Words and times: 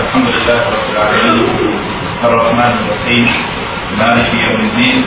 الحمد 0.00 0.28
لله 0.28 0.60
رب 0.76 0.88
العالمين 0.92 1.46
الرحمن 2.24 2.72
الرحيم 2.80 3.26
مالك 3.98 4.28
يوم 4.34 4.60
الدين 4.60 5.04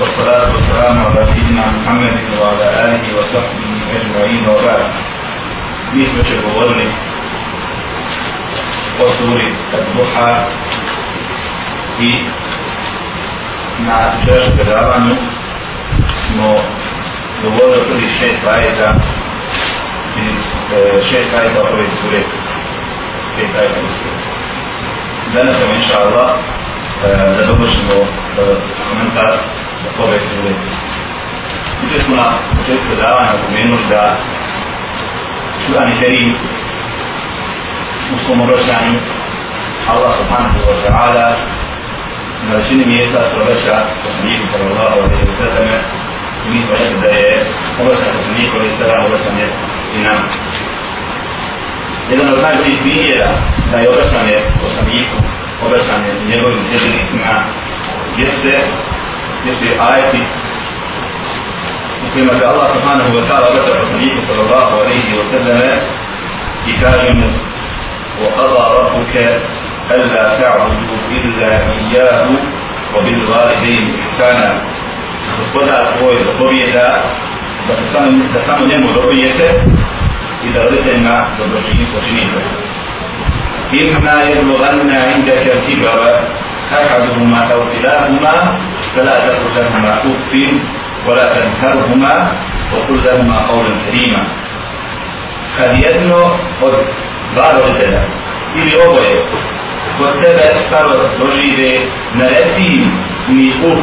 والصلاة 0.00 0.52
والسلام 0.52 0.96
على 1.06 1.26
سيدنا 1.26 1.64
محمد 1.76 2.16
وعلى 2.40 2.66
آله 2.84 3.04
وصحبه 3.18 3.68
أجمعين 3.96 4.44
وبعد. 4.48 4.82
govorili 6.42 6.88
o 9.00 9.08
suri 9.08 9.46
Duha 9.96 10.44
i 12.00 12.12
na 13.86 14.12
češu 14.24 14.50
predavanju 14.56 15.14
smo 16.26 16.54
govorili 17.42 17.80
o 17.80 17.84
prvih 17.88 18.10
šest 18.20 18.46
ajeta 18.46 18.94
šest 21.10 21.34
ajeta 21.40 21.60
ove 21.72 21.86
sure 22.02 22.41
pet 23.36 23.54
ajeta 23.60 23.80
ove 23.80 25.34
danas 25.34 25.56
ćemo 25.58 25.74
inša 25.74 25.96
Allah 26.04 26.30
e, 26.34 27.08
da 27.36 27.46
dovršimo 27.46 27.94
e, 27.94 28.06
komentar 28.88 29.32
ove 30.04 30.18
sure 30.20 30.52
Juče 31.82 32.04
smo 32.04 32.16
na 32.16 32.38
početku 32.58 32.84
predavanja 32.86 33.32
pomenuli 33.46 33.84
da 33.90 34.16
Kur'an 35.66 35.88
i 35.92 35.98
Kerim 36.00 36.34
u 38.14 38.18
svom 38.18 38.40
obraćanju 38.40 38.98
Allah 39.88 40.12
subhanahu 40.20 40.58
wa 40.70 40.76
ta'ala 40.86 41.26
na 42.48 42.54
većini 42.56 42.86
mjesta 42.86 43.18
se 43.28 43.40
obraća 43.42 43.76
poslaniku 44.04 44.46
sallallahu 44.52 44.96
alaihi 45.04 45.24
wa 45.30 45.36
sallam 45.42 45.68
i 46.46 46.50
mi 46.50 46.58
smo 46.66 46.74
rekli 46.74 47.00
da 47.00 47.08
je 47.08 47.44
obraćanje 47.80 48.12
poslaniku 48.18 48.56
alaihi 48.56 48.74
wa 48.74 48.78
sallam 48.78 49.04
obraćanje 49.06 49.46
i 49.96 49.98
nam 50.06 50.18
Jedan 52.11 52.27
od 52.33 52.39
najboljih 52.41 52.79
primjera 52.83 53.29
da 53.71 53.77
je 53.77 53.89
obraćanje 53.89 54.37
poslaniku, 54.63 55.17
obraćanje 55.65 56.11
njegovim 56.31 56.61
sredbenicima 56.69 57.33
jeste, 58.17 58.53
jeste 59.47 59.67
ajeti 59.89 60.21
u 62.03 62.13
kojima 62.13 62.33
se 62.39 62.45
Allah 62.45 62.67
subhanahu 62.75 63.11
wa 63.17 63.23
ta'ala 63.27 63.45
obraća 63.51 63.79
poslaniku 63.79 64.19
sallallahu 64.27 64.71
alaihi 64.81 65.11
wa 65.19 65.25
sallam 65.31 65.79
i 66.69 66.73
kaže 66.81 67.11
mu 67.19 67.27
وقضى 68.21 68.63
ربك 68.79 69.15
ألا 69.91 70.41
تعبدوا 70.41 70.97
إلا 71.11 71.51
إياه 71.73 72.29
وبالوالدين 72.95 73.83
إحسانا 74.01 74.49
gospodar 75.37 75.87
tvoj 75.97 76.15
zapovjeda 76.25 77.03
da 77.67 77.75
se 77.75 77.83
samo, 77.91 78.07
da 78.33 78.39
samo 78.41 78.67
njemu 78.67 78.87
robujete 78.93 79.47
i 80.45 80.53
da 80.53 80.63
roditeljima 80.63 81.15
dobročinstvo 81.37 81.99
činite. 82.07 82.41
إما 83.73 84.23
يبلغن 84.23 84.91
عندك 84.91 85.45
الكبر 85.55 85.99
أحدهما 86.73 87.53
أو 87.53 87.59
كلاهما 87.73 88.35
فلا 88.95 89.15
تقل 89.27 89.55
لهما 89.55 89.97
أف 89.97 90.31
ولا 91.07 91.25
تنهرهما 91.33 92.31
وقل 92.73 93.03
لهما 93.05 93.37
قولا 93.47 93.73
كريما. 93.85 94.23
Kad 95.57 95.83
jedno 95.83 96.37
od 96.61 96.75
dva 97.33 97.51
roditelja 97.57 98.01
ili 98.55 98.81
oboje 98.87 99.23
kod 99.97 100.21
tebe 100.21 100.59
starost 100.67 101.19
dožive 101.19 101.85
na 102.13 102.27
reci 102.27 102.85
mi 103.27 103.53
uf 103.71 103.79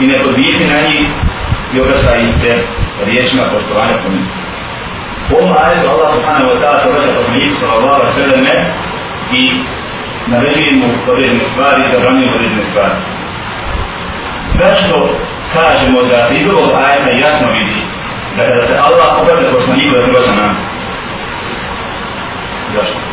i 0.00 0.06
ne 0.06 0.18
podvijeti 0.22 0.64
na 0.64 0.80
njih 0.80 1.08
i 1.74 1.80
obraća 1.80 2.16
ih 2.16 2.28
se 2.40 2.52
riječima 3.04 3.42
poštovanja 3.52 3.96
po 4.04 4.12
njih. 4.12 4.39
U 5.31 5.35
ovom 5.37 5.51
ajetu 5.63 5.85
Allah 5.93 6.09
subhanahu 6.15 6.49
wa 6.51 6.57
ta'ala 6.61 6.77
vraća 6.77 6.89
obraća 6.89 7.55
sallallahu 7.61 7.95
alaihi 7.95 8.11
wa 8.11 8.23
sallam 8.23 8.45
i 9.41 9.43
naređuje 10.27 10.71
mu 10.79 10.87
određene 11.11 11.43
stvari 11.51 11.81
i 11.83 11.93
zabranjuje 11.93 12.35
određene 12.35 12.65
stvari. 12.71 12.95
Zašto 14.61 14.95
kažemo 15.53 15.99
da 16.11 16.19
iz 16.39 16.49
ovog 16.49 16.69
ajeta 16.85 17.11
jasno 17.25 17.47
vidi 17.57 17.79
da 18.37 18.41
kada 18.47 18.67
se 18.67 18.75
Allah 18.87 19.09
obraća 19.21 19.45
poslaniku 19.55 19.95
da 19.95 20.03
treba 20.03 20.21
sa 20.21 20.35
nama? 20.35 20.55
Zašto? 22.73 22.97
je. 22.97 23.11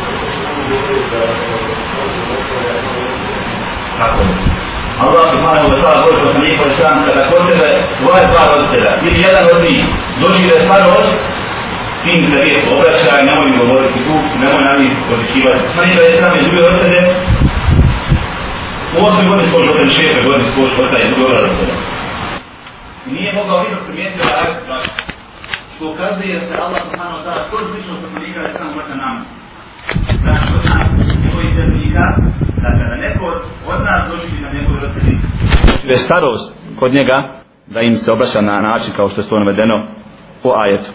Allah 4.99 5.23
subhanahu 5.31 5.71
wa 5.71 5.77
ta'ala 5.79 5.97
govori 6.03 6.21
poslaniku 6.27 6.63
i 6.67 6.73
sam 6.79 6.95
kada 7.07 7.31
kod 7.31 7.41
tebe 7.49 7.67
svoje 7.99 8.23
dva 8.31 8.43
roditelja 8.53 8.91
ili 9.07 9.19
jedan 9.27 9.45
od 9.55 9.59
njih 9.63 9.79
dožive 10.21 10.55
starost 10.65 11.23
s 11.99 12.05
njim 12.05 12.21
se 12.31 12.37
lijep 12.45 12.65
obraćaj, 12.75 13.19
nemoj 13.29 13.47
im 13.49 13.57
govoriti 13.63 13.99
tu, 14.07 14.15
nemoj 14.41 14.63
na 14.69 14.73
njih 14.79 14.93
kodičivati. 15.09 15.63
Poslaniku 15.67 16.01
je 16.03 16.21
sam 16.21 16.33
izgubio 16.39 16.61
druge 16.65 16.67
roditelje 16.67 17.01
u 18.95 18.99
osmi 19.07 19.23
godini 19.29 19.47
svoj 19.49 19.63
roditelj, 19.67 19.91
šefe 19.97 20.19
godini 20.25 20.51
svoj 20.51 20.67
švrta 20.73 20.97
i 20.99 21.11
druge 21.13 21.35
I 23.07 23.09
Nije 23.15 23.29
mogao 23.39 23.57
vidjeti 23.63 23.85
primijetiti 23.87 24.27
da 24.29 24.35
je 24.45 24.89
što 25.73 25.83
ukazuje 25.93 26.33
da 26.39 26.45
se 26.47 26.55
Allah 26.63 26.79
subhanahu 26.85 27.17
wa 27.17 27.23
ta'ala 27.25 27.41
skoro 27.47 27.63
slično 27.71 27.93
poslanika 28.03 28.39
je 28.39 28.53
samo 28.57 28.71
obraća 28.71 28.95
nama. 29.05 29.21
Znači 30.23 30.49
od 30.57 30.63
nas, 30.71 30.87
njegovih 31.23 31.51
zemljika, 31.59 32.05
da 32.63 32.69
kada 32.79 32.95
neko 33.07 33.25
od 33.71 33.79
nas 33.87 34.01
došli 34.11 34.41
na 34.45 34.49
njegove 34.55 34.77
roditelji, 34.83 35.17
je 35.91 35.97
starost 36.05 36.45
kod 36.79 36.91
njega, 36.93 37.17
da 37.73 37.79
im 37.81 37.95
se 37.95 38.11
obraća 38.11 38.41
na 38.41 38.61
način 38.61 38.91
kao 38.97 39.09
što 39.09 39.21
je 39.21 39.29
to 39.29 39.39
navedeno 39.39 39.77
u 40.43 40.49
ajetu. 40.63 40.91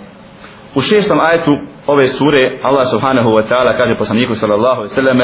U 0.75 0.81
šestom 0.81 1.19
ajetu 1.19 1.57
ove 1.87 2.07
sure 2.07 2.59
Allah 2.63 2.87
subhanahu 2.87 3.29
wa 3.29 3.49
ta'ala 3.49 3.77
kaže 3.77 3.97
poslaniku 3.97 4.35
sallallahu 4.35 4.75
alaihi 4.75 4.93
sallam 4.93 5.21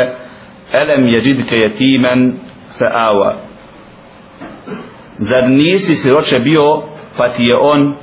Elem 0.74 1.08
jeđidke 1.08 1.56
jetimen 1.56 2.40
fe 2.78 2.86
awa 2.94 3.36
Zar 5.18 5.50
nisi 5.50 5.96
siroče 5.96 6.40
bio 6.40 6.84
pa 7.18 7.30
ti 7.30 7.44
je 7.44 7.58
on 7.58 7.96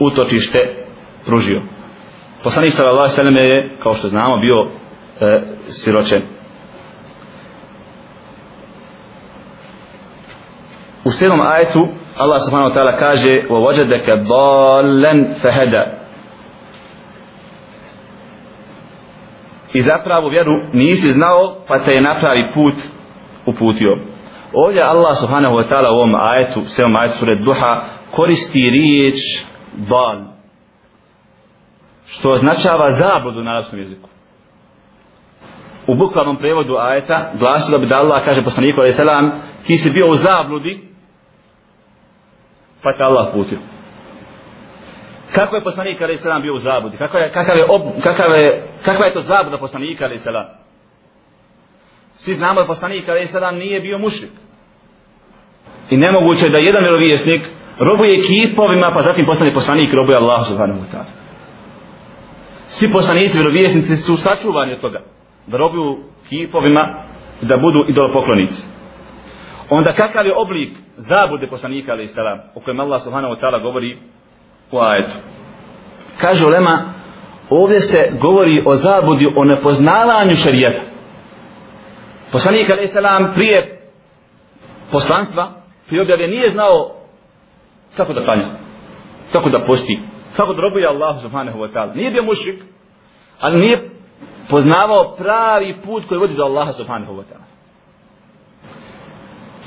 utočište 0.00 0.58
pružio. 1.26 1.62
Poslanik 2.44 2.72
sallallahu 2.72 2.98
alejhi 2.98 3.12
ve 3.12 3.16
sellem 3.16 3.36
je 3.36 3.78
kao 3.82 3.94
što 3.94 4.08
znamo 4.08 4.36
bio 4.36 4.66
e, 5.20 5.42
siročen. 5.66 6.22
U 11.04 11.10
sedmom 11.10 11.40
ajetu 11.40 11.88
Allah 12.16 12.38
subhanahu 12.44 12.70
wa 12.70 12.74
ta'ala 12.74 12.98
kaže 12.98 13.32
وَوَجَدَكَ 13.50 14.06
ضَالًا 14.28 15.34
فَهَدَا 15.42 15.97
I 19.73 19.81
zapravo 19.81 20.29
vjeru 20.29 20.51
nisi 20.73 21.11
znao 21.11 21.55
pa 21.67 21.85
te 21.85 21.91
je 21.91 22.01
napravi 22.01 22.51
put 22.53 22.73
uputio. 23.45 23.97
Ovdje 24.53 24.81
Allah 24.81 25.17
subhanahu 25.21 25.55
wa 25.55 25.69
ta'ala 25.69 25.89
u 25.91 25.95
ovom 25.95 26.15
ajetu, 26.15 26.61
sedmom 26.61 26.95
ajetu 26.95 27.17
sure 27.17 27.35
Duha 27.35 27.81
koristi 28.11 28.69
riječ 28.69 29.15
dal 29.73 30.29
što 32.05 32.29
označava 32.29 32.89
zabludu 32.89 33.43
na 33.43 33.51
arabskom 33.51 33.79
jeziku 33.79 34.09
u 35.87 35.95
bukvalnom 35.95 36.37
prevodu 36.37 36.75
ajeta 36.75 37.31
glasilo 37.39 37.79
bi 37.79 37.87
da 37.87 37.95
Allah 37.95 38.25
kaže 38.25 38.43
poslaniku 38.43 38.79
alaih 38.79 38.95
salam 38.95 39.31
ti 39.67 39.77
si 39.77 39.91
bio 39.91 40.07
u 40.07 40.15
zabludi 40.15 40.81
pa 42.83 42.97
te 42.97 43.03
Allah 43.03 43.27
putio 43.33 43.57
kako 45.35 45.55
je 45.55 45.63
poslanik 45.63 46.01
alaih 46.01 46.19
salam 46.19 46.41
bio 46.41 46.53
u 46.53 46.59
zabudi? 46.59 46.97
kakav 46.97 47.21
je, 47.21 47.31
kakav 47.31 47.57
je, 47.57 47.65
ob, 47.69 47.81
kakav 48.03 48.31
je, 48.31 48.63
kakva 48.85 49.05
je 49.05 49.13
to 49.13 49.21
zabuda 49.21 49.57
poslanika 49.57 50.05
alaih 50.05 50.19
salam 50.19 50.45
svi 52.11 52.35
znamo 52.35 52.61
da 52.61 52.67
poslanik 52.67 53.09
alaih 53.09 53.29
salam 53.29 53.55
nije 53.55 53.81
bio 53.81 53.97
mušrik 53.97 54.31
i 55.89 55.97
nemoguće 55.97 56.45
je 56.45 56.49
da 56.49 56.57
jedan 56.57 56.83
vjerovijesnik 56.83 57.41
robuje 57.79 58.15
kipovima 58.15 58.91
pa 58.95 59.01
zatim 59.03 59.25
postane 59.25 59.53
poslanik 59.53 59.93
robuje 59.93 60.17
Allah 60.17 60.47
subhanahu 60.47 60.79
wa 60.79 60.89
ta'ala 60.93 61.11
svi 62.65 62.91
poslanici 62.93 63.37
vjerovijesnici 63.37 63.95
su 63.95 64.17
sačuvani 64.17 64.73
od 64.73 64.81
toga 64.81 65.01
da 65.47 65.57
robuju 65.57 65.97
kipovima 66.29 67.05
da 67.41 67.57
budu 67.57 67.85
idolopoklonici. 67.87 68.63
Onda 69.69 69.93
kakav 69.93 70.25
je 70.25 70.35
oblik 70.35 70.77
zabude 70.95 71.47
poslanika 71.47 71.91
alaih 71.91 72.09
salam 72.09 72.39
o 72.55 72.59
kojem 72.59 72.79
Allah 72.79 73.01
subhanahu 73.01 73.33
wa 73.33 73.39
ta'ala 73.39 73.61
govori 73.61 73.97
Pa, 74.71 74.77
u 74.77 74.79
ajetu. 74.79 75.11
Kaže 76.21 76.45
ulema 76.45 76.93
ovdje 77.49 77.79
se 77.79 78.11
govori 78.21 78.63
o 78.65 78.73
zabudi 78.73 79.33
o 79.35 79.43
nepoznavanju 79.43 80.35
šarijeta. 80.35 80.81
Poslanik 82.31 82.69
a.s. 82.69 82.95
prije 83.35 83.79
poslanstva 84.91 85.51
prije 85.87 86.01
objave 86.01 86.27
nije 86.27 86.49
znao 86.49 86.91
kako 87.97 88.13
da 88.13 88.25
klanja 88.25 88.47
kako 89.31 89.49
da 89.49 89.65
posti 89.67 89.99
kako 90.35 90.53
da 90.53 90.61
robuje 90.61 90.87
Allah 90.87 91.21
subhanahu 91.21 91.59
wa 91.59 91.73
ta'ala 91.73 91.95
nije 91.95 92.11
bio 92.11 92.23
mušrik 92.23 92.63
ali 93.39 93.59
nije 93.59 93.89
poznavao 94.49 95.15
pravi 95.17 95.77
put 95.85 96.05
koji 96.07 96.19
vodi 96.19 96.33
do 96.33 96.43
Allaha 96.43 96.71
subhanahu 96.71 97.13
wa 97.13 97.23
ta'ala. 97.23 97.47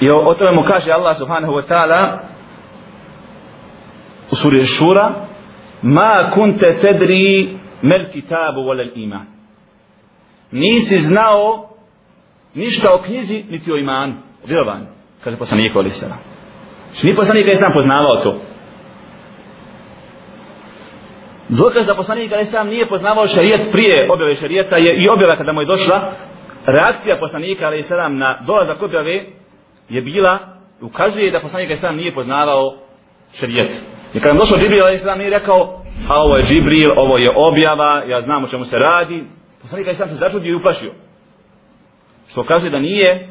I 0.00 0.10
o, 0.10 0.28
o 0.28 0.34
tome 0.34 0.52
mu 0.52 0.62
kaže 0.62 0.93
Allah 0.93 1.16
subhanahu 1.16 1.52
wa 1.52 1.69
ta'ala 1.69 2.19
u 4.32 4.37
suri 4.37 4.64
Šura 4.64 5.26
Ma 5.82 6.31
kunte 6.34 6.79
tedri 6.81 7.58
mel 7.82 8.06
kitabu 8.12 8.62
volel 8.62 8.88
iman. 8.94 9.26
Nisi 10.50 10.96
znao 10.99 11.69
ništa 12.55 12.94
o 12.94 13.02
knjizi, 13.02 13.44
niti 13.50 13.73
o 13.73 13.76
imanu, 13.76 14.14
o 14.44 14.46
vjerovanju, 14.46 14.87
kaže 15.25 15.37
poslanik 15.37 15.76
Ali 15.76 15.90
Sala. 15.90 16.17
Znači, 16.87 17.06
nije 17.06 17.17
poslanik 17.17 17.46
Ali 17.46 17.56
sam 17.56 17.73
poznavao 17.73 18.17
to. 18.17 18.40
Dokaz 21.49 21.87
da 21.87 21.94
poslanik 21.94 22.32
Ali 22.32 22.44
sam 22.44 22.69
nije 22.69 22.87
poznavao 22.87 23.26
šarijet 23.26 23.73
prije 23.73 24.12
objave 24.12 24.34
šarijeta 24.34 24.76
je 24.76 25.05
i 25.05 25.08
objava 25.08 25.37
kada 25.37 25.52
mu 25.52 25.61
je 25.61 25.67
došla, 25.67 26.12
reakcija 26.67 27.19
poslanika 27.20 27.67
Ali 27.67 27.82
Salam 27.82 28.19
na 28.19 28.38
dolazak 28.46 28.82
objave 28.82 29.26
je 29.88 30.02
bila, 30.02 30.38
ukazuje 30.81 31.31
da 31.31 31.40
poslanik 31.40 31.70
Ali 31.70 31.76
Salam 31.76 31.96
nije 31.96 32.14
poznavao 32.14 32.75
šarijet. 33.34 33.92
I 34.13 34.19
kada 34.19 34.33
je 34.33 34.38
došao 34.38 34.57
Džibril 34.57 34.86
Ali 34.86 34.98
Salam 34.98 35.18
nije 35.18 35.30
rekao, 35.30 35.81
a 36.09 36.15
ovo 36.15 36.38
je 36.38 36.44
Džibril, 36.44 36.92
ovo 36.95 37.18
je 37.18 37.31
objava, 37.36 38.04
ja 38.04 38.21
znam 38.21 38.44
o 38.44 38.48
čemu 38.48 38.65
se 38.65 38.80
radi. 38.80 39.24
Poslanik 39.62 39.88
Ali 39.88 39.95
Salam 39.95 40.09
se 40.09 40.15
začudio 40.15 40.51
i 40.51 40.56
uplašio. 40.56 40.92
Što 42.27 42.44
kaže 42.44 42.69
da 42.69 42.80
nije 42.80 43.30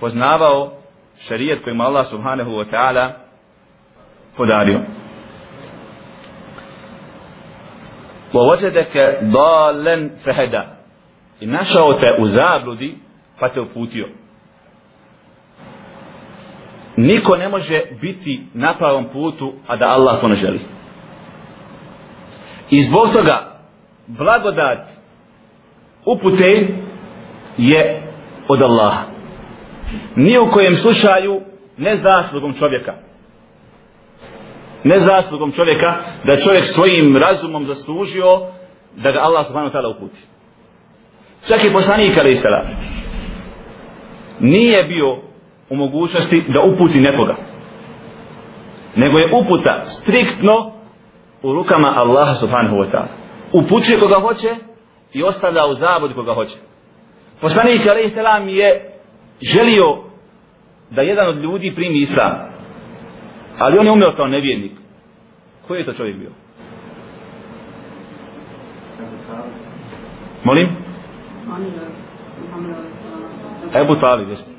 poznavao 0.00 0.72
šarijet 1.18 1.64
kojim 1.64 1.80
Allah 1.80 2.06
subhanahu 2.06 2.50
wa 2.50 2.70
ta'ala 2.70 3.12
podario. 4.36 4.80
وَوَجَدَكَ 8.34 8.94
ضَالًا 9.22 10.10
فَهَدَا 10.24 10.64
I 11.40 11.46
našao 11.46 12.00
te 12.00 12.22
u 12.22 12.24
zabludi 12.24 12.98
pa 13.40 13.48
te 13.48 13.60
uputio. 13.60 14.08
Niko 16.99 17.35
ne 17.35 17.49
može 17.49 17.81
biti 18.01 18.41
na 18.53 18.77
pravom 18.77 19.05
putu, 19.13 19.53
a 19.67 19.75
da 19.75 19.85
Allah 19.85 20.21
to 20.21 20.27
ne 20.27 20.35
želi. 20.35 20.59
I 22.69 22.79
zbog 22.81 23.13
toga 23.13 23.59
blagodat 24.07 24.87
upute 26.05 26.67
je 27.57 28.11
od 28.47 28.61
Allaha. 28.61 29.03
Nije 30.15 30.39
u 30.39 30.51
kojem 30.51 30.73
slučaju 30.73 31.41
ne 31.77 31.95
zaslugom 31.95 32.53
čovjeka. 32.53 32.93
Ne 34.83 34.99
zaslugom 34.99 35.51
čovjeka 35.51 35.97
da 36.25 36.35
čovjek 36.35 36.63
svojim 36.63 37.17
razumom 37.17 37.65
zaslužio 37.65 38.39
da 38.95 39.11
ga 39.11 39.19
Allah 39.19 39.47
subhanahu 39.47 39.75
ta'ala 39.75 39.95
uputi. 39.95 40.21
Čak 41.47 41.63
i 41.63 41.73
poslanik 41.73 42.17
ali 42.17 42.31
isala 42.31 42.61
nije 44.39 44.83
bio 44.83 45.28
u 45.69 45.75
mogućnosti 45.75 46.43
da 46.47 46.73
uputi 46.73 46.99
nekoga. 46.99 47.35
Nego 48.95 49.17
je 49.17 49.31
uputa 49.41 49.81
striktno 49.85 50.71
u 51.43 51.53
rukama 51.53 51.87
Allaha 51.87 52.33
subhanahu 52.33 52.75
wa 52.75 52.91
ta'ala. 52.91 53.07
Upućuje 53.53 53.99
koga 53.99 54.19
hoće 54.21 54.47
i 55.13 55.23
ostavlja 55.23 55.65
u 55.65 55.75
zabudi 55.75 56.13
koga 56.13 56.33
hoće. 56.33 56.57
Poslanik 57.41 57.87
alaih 57.87 58.11
salam 58.11 58.47
je 58.47 58.99
želio 59.53 59.97
da 60.89 61.01
jedan 61.01 61.27
od 61.27 61.37
ljudi 61.37 61.75
primi 61.75 61.97
islam. 61.97 62.33
Ali 63.57 63.77
on 63.77 63.85
je 63.85 63.91
umeo 63.91 64.15
kao 64.15 64.27
nevjernik. 64.27 64.71
Koji 65.67 65.79
je 65.79 65.85
to 65.85 65.93
čovjek 65.93 66.17
bio? 66.17 66.31
Molim? 70.43 70.67
Ebu 73.75 73.95
Talib, 73.95 74.29
jeste. 74.29 74.58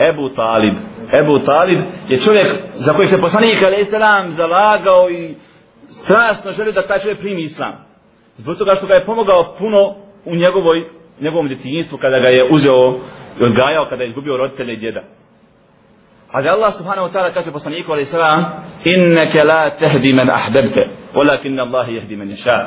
Ebu 0.00 0.28
Talib. 0.28 0.74
Ebu 1.22 1.38
Talib 1.38 1.78
je 2.08 2.18
čovjek 2.18 2.46
za 2.72 2.92
kojeg 2.92 3.10
se 3.10 3.20
poslanik 3.20 3.62
a.s. 3.62 3.90
zalagao 4.36 5.10
i 5.10 5.34
strasno 5.86 6.52
želio 6.52 6.72
da 6.72 6.86
taj 6.86 6.98
čovjek 6.98 7.18
primi 7.18 7.42
islam. 7.42 7.74
Zbog 8.36 8.56
toga 8.58 8.74
što 8.74 8.86
ga 8.86 8.94
je 8.94 9.04
pomogao 9.04 9.54
puno 9.58 9.94
u 10.24 10.36
njegovoj 10.36 10.88
njegovom 11.20 11.48
djetinjstvu 11.48 11.98
kada 11.98 12.18
ga 12.18 12.28
je 12.28 12.48
uzeo 12.50 13.00
i 13.40 13.44
odgajao 13.44 13.86
kada 13.90 14.02
je 14.02 14.08
izgubio 14.08 14.36
roditelje 14.36 14.72
i 14.72 14.76
djeda. 14.76 15.02
Ali 16.32 16.48
Allah 16.48 16.72
subhanahu 16.72 17.08
wa 17.08 17.12
ta'ala 17.12 17.34
kaže 17.34 17.52
poslaniku 17.52 17.92
alaih 17.92 18.06
sallam 18.06 18.44
inneke 18.84 19.44
la 19.44 19.70
tehdi 19.70 20.12
men 20.12 20.30
ahbebte 20.30 20.88
walakin 21.14 21.60
Allah 21.60 21.88
jehdi 21.88 22.16
men 22.16 22.30
iša 22.30 22.58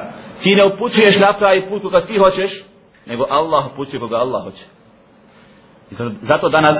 Ti 0.43 0.55
ne 0.55 0.63
upućuješ 0.65 1.19
na 1.19 1.33
pravi 1.33 1.69
put 1.69 1.91
kad 1.91 2.07
ti 2.07 2.17
hoćeš 2.17 2.51
nego 3.05 3.25
Allah 3.29 3.71
upućuje 3.73 3.99
koga 3.99 4.15
Allah 4.15 4.43
hoće. 4.43 4.65
Zato 6.21 6.49
danas 6.49 6.77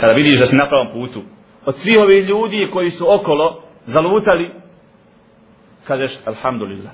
kada 0.00 0.12
vidiš 0.12 0.38
da 0.38 0.46
si 0.46 0.56
na 0.56 0.68
pravom 0.68 0.88
putu 0.92 1.20
od 1.66 1.76
svih 1.76 1.98
ovih 1.98 2.24
ljudi 2.28 2.68
koji 2.72 2.90
su 2.90 3.14
okolo 3.14 3.62
zalutali 3.84 4.50
kažeš 5.86 6.18
alhamdulillah 6.26 6.92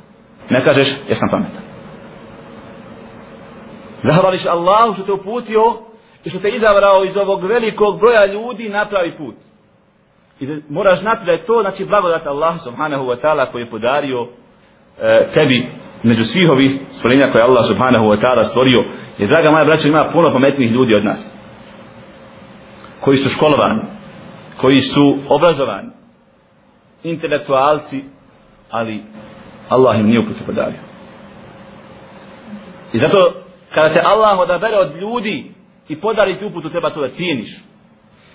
ne 0.51 0.65
kažeš 0.65 0.89
jesam 1.09 1.29
pametan 1.31 1.69
Zahvališ 4.03 4.47
Allahu 4.47 4.95
što 4.95 5.03
te 5.03 5.13
uputio 5.13 5.63
i 6.25 6.31
što 6.31 6.39
te 6.39 6.49
izabrao 6.49 7.05
iz 7.05 7.17
ovog 7.17 7.45
velikog 7.45 8.01
broja 8.01 8.27
ljudi 8.27 8.69
na 8.69 8.87
pravi 8.91 9.17
put. 9.19 9.35
I 10.41 10.47
da 10.47 10.55
moraš 10.69 11.01
znati 11.01 11.27
da 11.27 11.33
je 11.33 11.45
to 11.45 11.61
znači 11.61 11.85
blagodat 11.85 12.27
Allah 12.27 12.55
subhanahu 12.65 13.05
wa 13.05 13.17
ta'ala 13.23 13.53
koji 13.53 13.63
je 13.63 13.71
podario 13.71 14.21
e, 14.23 15.27
tebi 15.35 15.69
među 16.03 16.25
svih 16.25 16.51
ovih 16.51 16.73
stvorenja 16.89 17.33
koje 17.33 17.45
Allah 17.45 17.65
subhanahu 17.65 18.05
wa 18.05 18.21
ta'ala 18.23 18.43
stvorio. 18.43 18.81
I 19.19 19.27
draga 19.27 19.51
moja 19.51 19.65
braća 19.65 19.89
ima 19.89 20.11
puno 20.13 20.33
pametnih 20.33 20.73
ljudi 20.73 20.95
od 20.95 21.05
nas. 21.05 21.38
Koji 23.01 23.17
su 23.17 23.29
školovani, 23.29 23.83
koji 24.61 24.81
su 24.81 25.17
obrazovani, 25.29 25.91
intelektualci, 27.03 28.05
ali 28.71 29.03
Allah 29.69 30.01
im 30.01 30.07
nije 30.07 30.21
uputu 30.21 30.45
podario. 30.47 30.81
I 32.93 32.99
zato 32.99 33.33
kada 33.75 33.95
te 33.95 34.01
Allah 34.05 34.39
odabere 34.39 34.77
od 34.77 34.97
ljudi 34.97 35.53
i 35.89 36.01
podari 36.01 36.39
ti 36.39 36.45
uputu, 36.45 36.71
treba 36.71 36.91
to 36.91 37.01
da 37.01 37.09
cijeniš. 37.09 37.59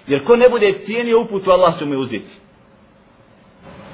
Jer 0.07 0.23
ko 0.23 0.35
ne 0.35 0.49
bude 0.49 0.73
cijenio 0.79 1.21
uputu, 1.21 1.51
Allah 1.51 1.79
će 1.79 1.85
mu 1.85 1.93
je 1.93 1.97
uzeti. 1.97 2.31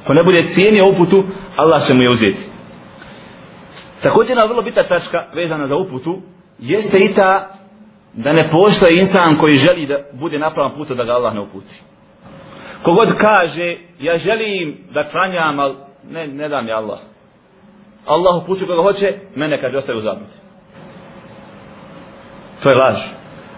Ko 0.08 0.14
ne 0.14 0.24
bude 0.24 0.44
cijenio 0.44 0.90
uputu, 0.90 1.24
Allah 1.56 1.88
će 1.88 1.94
mu 1.94 2.02
je 2.02 2.10
uzeti. 2.10 2.46
Također 4.02 4.38
na 4.38 4.46
vrlo 4.46 4.62
bita 4.62 4.88
tačka 4.88 5.26
vezana 5.36 5.68
za 5.68 5.76
uputu, 5.76 6.22
jeste 6.60 6.98
i 6.98 7.14
ta 7.14 7.59
da 8.14 8.34
ne 8.34 8.50
postoji 8.52 9.00
insan 9.00 9.38
koji 9.40 9.56
želi 9.56 9.86
da 9.86 9.98
bude 10.14 10.40
napravan 10.40 10.72
pravom 10.72 10.98
da 10.98 11.04
ga 11.04 11.12
Allah 11.12 11.34
ne 11.34 11.40
uputi. 11.40 11.82
Kogod 12.84 13.10
kaže, 13.22 13.78
ja 14.00 14.18
želim 14.18 14.78
da 14.94 15.10
klanjam, 15.10 15.60
ali 15.60 15.76
ne, 16.10 16.28
ne 16.28 16.50
dam 16.50 16.68
je 16.68 16.74
Allah. 16.74 17.00
Allah 18.06 18.44
upuću 18.44 18.68
koga 18.68 18.82
hoće, 18.82 19.14
mene 19.36 19.62
kaže 19.62 19.78
ostaje 19.78 19.98
u 19.98 20.02
zabuti. 20.02 20.34
To 22.64 22.70
je 22.70 22.76
laž. 22.76 23.00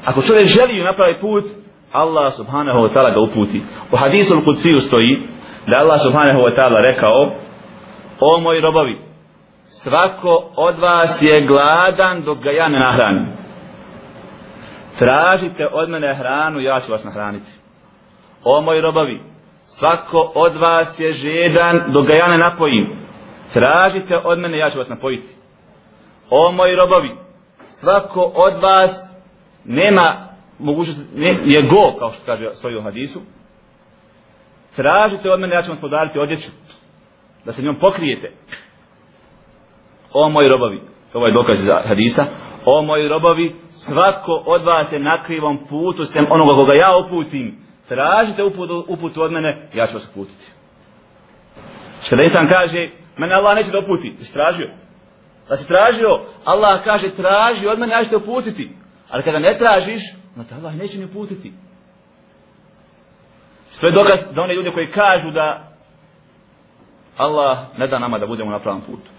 Ako 0.06 0.22
čovjek 0.22 0.46
želi 0.46 0.84
napravi 0.84 1.20
put, 1.20 1.44
Allah 1.92 2.34
subhanahu 2.34 2.80
wa 2.80 2.94
ta'ala 2.94 3.14
ga 3.14 3.20
uputi. 3.20 3.62
U 3.92 3.96
hadisu 3.96 4.34
al-Qudsiju 4.34 4.80
stoji 4.80 5.28
da 5.68 5.78
Allah 5.78 6.00
subhanahu 6.02 6.40
wa 6.40 6.56
ta'ala 6.56 6.82
rekao 6.82 7.32
O 8.22 8.40
moji 8.40 8.62
robovi, 8.62 8.98
svako 9.66 10.52
od 10.56 10.80
vas 10.80 11.22
je 11.22 11.46
gladan 11.48 12.22
dok 12.22 12.44
ga 12.44 12.52
ja 12.52 12.68
ne 12.70 12.80
nahranim. 12.80 13.26
Tražite 15.02 15.68
od 15.72 15.90
mene 15.90 16.16
hranu, 16.16 16.60
ja 16.60 16.80
ću 16.80 16.92
vas 16.92 17.04
nahraniti. 17.04 17.52
O 18.44 18.62
moji 18.62 18.82
robovi, 18.82 19.22
svako 19.64 20.32
od 20.36 20.56
vas 20.56 21.00
je 21.00 21.12
žedan 21.12 21.92
dok 21.94 22.08
ga 22.08 22.16
ja 22.16 22.28
ne 22.28 22.38
napojim. 22.38 22.90
Tražite 23.54 24.18
od 24.18 24.40
mene, 24.40 24.58
ja 24.58 24.70
ću 24.70 24.78
vas 24.78 24.90
napojiti. 24.90 25.28
O 26.30 26.52
moji 26.52 26.76
robovi, 26.76 27.12
svako 27.66 28.22
od 28.36 28.62
vas 28.62 28.92
nema 29.66 30.28
mogućnost, 30.60 31.00
ne, 31.16 31.38
je 31.44 31.62
go, 31.62 32.00
kao 32.00 32.12
što 32.12 32.26
kaže 32.26 32.50
stoji 32.50 32.78
u 32.78 32.82
hadisu, 32.82 33.20
tražite 34.76 35.32
od 35.32 35.40
mene, 35.40 35.56
ja 35.56 35.62
ću 35.62 35.72
vam 35.72 35.82
podariti 35.82 36.20
odjeću, 36.20 36.52
da 37.46 37.52
se 37.52 37.66
njom 37.66 37.76
pokrijete. 37.80 38.32
O 40.14 40.30
moji 40.30 40.50
robovi, 40.50 40.82
ovo 41.14 41.28
je 41.28 41.34
dokaz 41.34 41.66
za 41.66 41.82
hadisa, 41.88 42.26
o 42.66 42.82
moji 42.82 43.08
robovi, 43.08 43.56
svako 43.70 44.44
od 44.46 44.64
vas 44.64 44.94
je 44.94 45.00
na 45.00 45.24
krivom 45.24 45.60
putu, 45.70 46.04
sem 46.04 46.28
onoga 46.30 46.54
koga 46.56 46.74
ja 46.74 46.98
uputim, 47.06 47.58
tražite 47.88 48.44
uputu, 48.44 48.86
uputu 48.88 49.22
od 49.22 49.32
mene, 49.32 49.70
ja 49.74 49.88
ću 49.88 49.94
vas 49.94 50.10
uputiti. 50.10 50.46
Što 52.04 52.16
insan 52.16 52.48
kaže, 52.50 52.90
mene 53.18 53.34
Allah 53.34 53.56
neće 53.56 53.72
da 53.72 53.80
uputi, 53.80 54.16
ti 54.16 54.34
tražio 54.34 54.68
da 55.50 55.56
si 55.56 55.68
tražio, 55.68 56.22
Allah 56.46 56.84
kaže 56.84 57.16
traži 57.16 57.68
od 57.68 57.80
mene, 57.80 57.94
ja 57.94 58.04
ću 58.04 58.10
te 58.10 58.16
uputiti. 58.16 58.72
Ali 59.10 59.24
kada 59.24 59.40
ne 59.40 59.58
tražiš, 59.58 60.02
onda 60.36 60.50
te 60.50 60.56
Allah 60.56 60.76
neće 60.76 61.00
ni 61.00 61.06
uputiti. 61.06 61.54
Što 63.78 63.88
je 63.88 63.94
dokaz 63.94 64.20
da 64.36 64.42
one 64.42 64.56
ljude 64.56 64.72
koji 64.72 64.88
kažu 64.88 65.32
da 65.32 65.72
Allah 67.18 67.58
ne 67.78 67.88
da 67.88 68.00
nama 68.00 68.20
da 68.20 68.28
budemo 68.28 68.52
na 68.52 68.60
pravom 68.60 68.82
putu. 68.82 69.10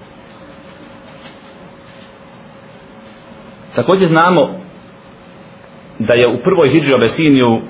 Također 3.74 4.06
znamo 4.06 4.60
da 5.98 6.14
je 6.14 6.28
u 6.28 6.42
prvoj 6.44 6.68
hijđu 6.68 6.94
Abesiniju 6.94 7.60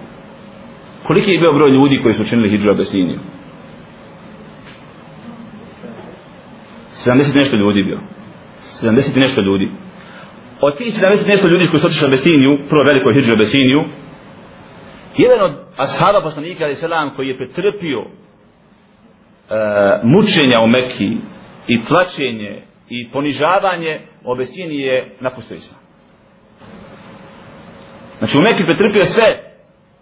koliki 1.07 1.31
je 1.31 1.39
bio 1.39 1.53
broj 1.53 1.71
ljudi 1.71 2.01
koji 2.03 2.15
su 2.15 2.25
činili 2.25 2.49
hijđu 2.49 2.71
Abesiniju? 2.71 3.19
70 7.07 7.35
nešto 7.35 7.57
ljudi 7.57 7.83
bio. 7.83 8.01
70 8.83 9.17
nešto 9.17 9.41
ljudi. 9.41 9.71
od 10.61 10.77
tih 10.79 10.87
70 10.87 11.29
nešto 11.29 11.47
ljudi 11.49 11.69
koji 11.69 11.81
su 11.81 11.87
otišli 11.87 12.07
Abesiniju, 12.07 12.59
prvo 12.69 12.85
veliko 12.85 13.13
hijđu 13.13 13.33
Abesiniju, 13.33 13.85
jedan 15.17 15.41
od 15.41 15.53
ashaba 15.77 16.23
poslanika 16.23 16.65
ali 16.65 16.75
selam 16.75 17.15
koji 17.17 17.29
je 17.29 17.37
pretrpio 17.37 18.01
e, 18.01 18.07
mučenja 20.03 20.61
u 20.61 20.67
Mekki 20.67 21.11
i 21.67 21.81
tlačenje 21.83 22.63
i 22.89 23.11
ponižavanje 23.11 24.01
u 24.25 24.37
je 24.71 25.17
napustio 25.21 25.55
islam. 25.55 25.82
Znači 28.23 28.39
u 28.39 28.41
Mekki 28.41 28.65
pretrpio 28.65 29.05
sve 29.05 29.29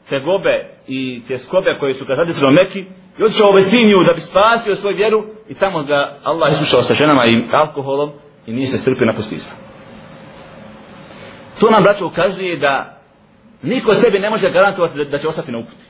te 0.09 0.21
gobe 0.21 0.55
i 0.89 1.23
te 1.29 1.39
skobe 1.39 1.77
koje 1.81 1.95
su 1.95 2.05
ga 2.05 2.15
zadesili 2.15 2.49
u 2.49 2.55
Mekki 2.55 2.81
i 3.19 3.23
otišao 3.23 3.51
u 3.51 3.55
Vesiniju 3.55 4.05
da 4.09 4.13
bi 4.15 4.21
spasio 4.21 4.77
svoju 4.77 4.97
vjeru 4.97 5.25
i 5.49 5.55
tamo 5.55 5.83
ga 5.83 6.19
Allah 6.23 6.53
iskušao 6.53 6.83
sa 6.83 6.95
ženama 6.95 7.27
i 7.27 7.45
alkoholom 7.53 8.11
i 8.47 8.53
nije 8.53 8.67
se 8.67 8.79
strpio 8.79 9.07
na 9.07 9.13
postizam. 9.13 9.57
To 11.61 11.71
nam 11.71 11.83
braćo 11.83 12.07
ukazuje 12.07 12.57
da 12.57 13.01
niko 13.63 13.95
sebi 13.95 14.19
ne 14.19 14.31
može 14.31 14.51
garantovati 14.51 15.05
da, 15.05 15.19
će 15.19 15.29
ostati 15.29 15.53
na 15.53 15.59
uputi. 15.59 15.87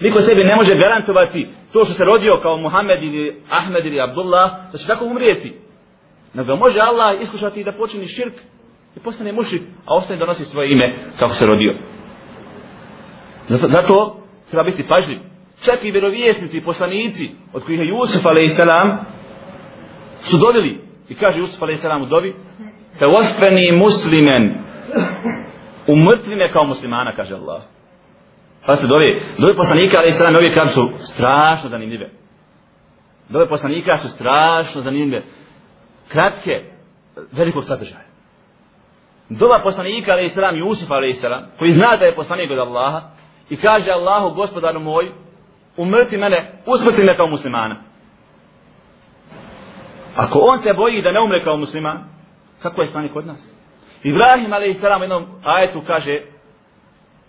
Niko 0.00 0.20
sebi 0.20 0.44
ne 0.44 0.56
može 0.56 0.74
garantovati 0.74 1.46
to 1.72 1.84
što 1.84 1.94
se 1.94 2.04
rodio 2.04 2.40
kao 2.42 2.56
Muhammed 2.56 3.02
ili 3.02 3.42
Ahmed 3.50 3.86
ili 3.86 4.00
Abdullah 4.00 4.50
da 4.72 4.78
će 4.78 4.86
tako 4.86 5.04
umrijeti. 5.04 5.54
Nego 6.34 6.56
može 6.56 6.80
Allah 6.80 7.22
iskušati 7.22 7.64
da 7.64 7.72
počini 7.72 8.08
širk 8.08 8.34
postane 9.04 9.32
mušik, 9.32 9.62
a 9.86 9.94
ostane 9.94 10.18
da 10.18 10.26
nosi 10.26 10.44
svoje 10.44 10.72
ime 10.72 10.96
kako 11.18 11.34
se 11.34 11.46
rodio. 11.46 11.74
Zato, 13.42 13.66
zato 13.66 14.16
treba 14.50 14.64
biti 14.64 14.88
pažljiv. 14.88 15.18
Čak 15.64 15.84
i 15.84 15.90
vjerovijesnici, 15.90 16.60
poslanici, 16.60 17.30
od 17.52 17.64
kojih 17.64 17.80
je 17.80 17.88
Jusuf 17.88 18.26
a.s. 18.26 18.58
su 20.18 20.36
dovili, 20.38 20.80
i 21.08 21.14
kaže 21.14 21.38
Jusuf 21.38 21.62
a.s. 21.62 21.84
u 22.02 22.06
dovi, 22.06 22.34
te 22.98 23.06
ostveni 23.06 23.72
muslimen, 23.72 24.54
umrtvi 25.86 26.36
me 26.36 26.52
kao 26.52 26.64
muslimana, 26.64 27.16
kaže 27.16 27.34
Allah. 27.34 27.62
Pa 28.66 28.76
se 28.76 28.86
dove, 28.86 29.20
dove 29.38 29.54
poslanika, 29.54 29.98
a.s. 29.98 30.20
i 30.20 30.36
uvijek 30.36 30.54
kaže 30.54 30.72
su 30.72 30.90
strašno 30.96 31.68
zanimljive. 31.68 32.10
Dove 33.28 33.48
poslanika 33.48 33.96
su 33.96 34.08
strašno 34.08 34.80
zanimljive. 34.80 35.22
Kratke, 36.08 36.64
velikog 37.32 37.64
sadržaja. 37.64 38.13
Dova 39.28 39.60
poslanika, 39.62 40.12
ali 40.12 40.28
sada 40.28 40.56
Jusuf, 40.56 40.90
ali 40.90 41.12
sada, 41.12 41.46
koji 41.58 41.70
zna 41.70 41.96
da 41.96 42.04
je 42.04 42.14
poslanik 42.14 42.50
od 42.50 42.58
Allaha, 42.58 43.00
i 43.50 43.56
kaže 43.56 43.90
Allahu, 43.90 44.34
gospodaru 44.34 44.80
moj, 44.80 45.12
umrti 45.76 46.18
mene, 46.18 46.52
usmrti 46.66 47.02
me 47.02 47.16
kao 47.16 47.26
muslimana. 47.26 47.76
Ako 50.16 50.38
on 50.38 50.58
se 50.58 50.72
boji 50.72 51.02
da 51.02 51.12
ne 51.12 51.20
umre 51.20 51.44
kao 51.44 51.56
musliman, 51.56 51.98
kako 52.62 52.80
je 52.80 52.86
stanje 52.86 53.08
kod 53.08 53.26
nas? 53.26 53.54
Ibrahim 54.02 54.52
a.s. 54.52 54.82
u 54.82 55.02
jednom 55.02 55.26
ajetu 55.44 55.82
kaže, 55.86 56.20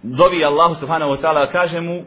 dovi 0.03 0.45
Allahu 0.45 0.75
subhanahu 0.75 1.11
wa 1.11 1.21
ta'ala, 1.21 1.51
kaže 1.51 1.81
mu, 1.81 2.03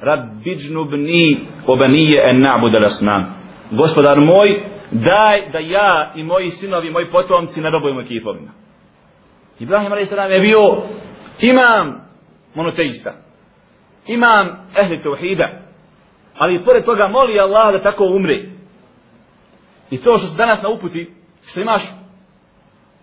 Rabbiđnu 0.00 0.84
bni 0.84 1.38
obanije 1.66 2.30
en 2.30 2.40
na'bud 2.40 2.76
al 2.76 2.84
asnam. 2.84 3.34
Gospodar 3.70 4.20
moj, 4.20 4.64
daj 4.90 5.50
da 5.52 5.58
ja 5.58 6.12
i 6.14 6.22
moji 6.22 6.50
sinovi, 6.50 6.90
moji 6.90 7.10
potomci 7.10 7.60
ne 7.60 7.70
robujemo 7.70 8.02
kipovima. 8.08 8.50
Ibrahim 9.62 9.92
a.s. 9.92 10.12
je 10.30 10.40
bio 10.40 10.82
imam 11.40 12.00
monoteista. 12.54 13.12
Imam 14.06 14.46
ehli 14.82 15.02
tauhida. 15.02 15.48
Ali 16.34 16.64
pored 16.64 16.84
toga 16.84 17.08
moli 17.08 17.40
Allah 17.40 17.72
da 17.72 17.82
tako 17.82 18.04
umre. 18.04 18.48
I 19.90 19.98
to 19.98 20.18
što 20.18 20.26
se 20.26 20.36
danas 20.36 20.62
na 20.62 20.68
uputi, 20.68 21.10
što 21.46 21.60
imaš 21.60 21.82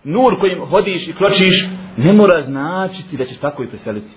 nur 0.04 0.40
kojim 0.40 0.66
hodiš 0.66 1.08
i 1.08 1.14
kročiš, 1.14 1.68
ne 1.98 2.14
mora 2.14 2.42
značiti 2.42 3.18
da 3.18 3.26
ćeš 3.26 3.40
tako 3.40 3.64
i 3.64 3.68
preseliti. 3.68 4.10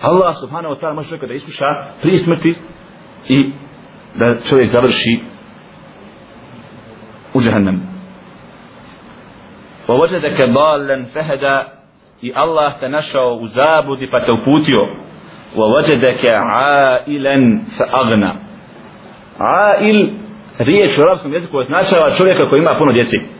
Allah 0.00 0.34
subhanahu 0.40 0.74
wa 0.74 0.80
ta'ala 0.80 0.94
može 0.94 1.08
čovjeka 1.08 1.26
da 1.26 1.34
iskuša 1.34 1.66
prije 2.02 2.18
smrti 2.18 2.54
i 3.28 3.52
da 4.18 4.38
čovjek 4.48 4.68
završi 4.68 5.20
u 7.34 7.40
džahannam. 7.40 7.89
وَوَجَدَكَ 9.89 10.41
بَالًا 10.41 11.05
فَهَدَا 11.13 11.65
i 12.21 12.31
Allah 12.35 12.79
te 12.79 12.89
našao 12.89 13.33
u 13.33 13.47
zabudi 13.47 14.09
pa 14.11 14.19
te 14.19 14.31
uputio 14.31 14.79
وَوَجَدَكَ 15.55 16.25
عَائِلًا 16.25 17.59
فَأَغْنَا 17.77 18.33
عَائِل 19.39 20.09
riječ 20.57 20.97
u 20.99 21.01
arabskom 21.01 21.33
jeziku 21.33 21.57
označava 21.57 22.09
čovjeka 22.17 22.49
koji 22.49 22.59
ima 22.59 22.75
puno 22.79 22.91
djeci 22.91 23.35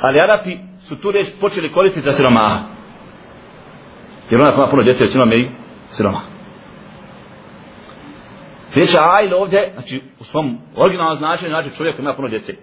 ali 0.00 0.20
Arapi 0.20 0.56
su 0.80 1.00
tu 1.00 1.10
reč 1.10 1.28
počeli 1.40 1.72
koristiti 1.72 2.08
za 2.08 2.14
siromaha. 2.14 2.58
Jer 4.30 4.40
ona 4.40 4.54
ima 4.54 4.68
puno 4.70 4.82
djece, 4.82 5.04
već 5.04 5.14
imamo 5.14 5.34
i 5.34 5.48
siromaha. 5.88 6.24
Riječ 8.74 8.90
ajl 8.94 9.34
ovdje, 9.34 9.70
znači 9.74 10.02
u 10.20 10.24
svom 10.24 10.58
originalnom 10.76 11.18
značenju 11.18 11.50
znači 11.50 11.76
čovjek 11.76 11.98
ima 11.98 12.14
puno 12.14 12.28
djece. 12.28 12.54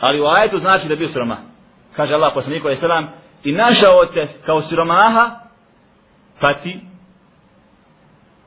Ali 0.00 0.20
u 0.20 0.26
ajetu 0.26 0.58
znači 0.58 0.88
da 0.88 0.94
je 0.94 0.98
bio 0.98 1.08
siroma. 1.08 1.36
Kaže 1.96 2.14
Allah 2.14 2.32
poslaniku 2.34 2.66
alaih 2.66 2.78
sallam, 2.78 3.08
i 3.44 3.52
našao 3.52 4.06
te 4.14 4.26
kao 4.46 4.60
siromaha, 4.60 5.30
pa 6.40 6.54
ti, 6.54 6.80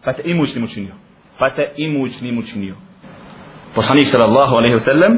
pa 0.04 0.14
te 0.14 0.22
imućnim 0.26 0.64
učinio. 0.64 0.94
Pa 1.40 1.50
te 1.50 1.74
imućnim 1.78 2.40
učinio. 2.40 2.76
Poslanik 3.76 4.06
sallallahu 4.08 4.56
alaihi 4.56 4.74
ve 4.74 4.80
sallam 4.80 5.14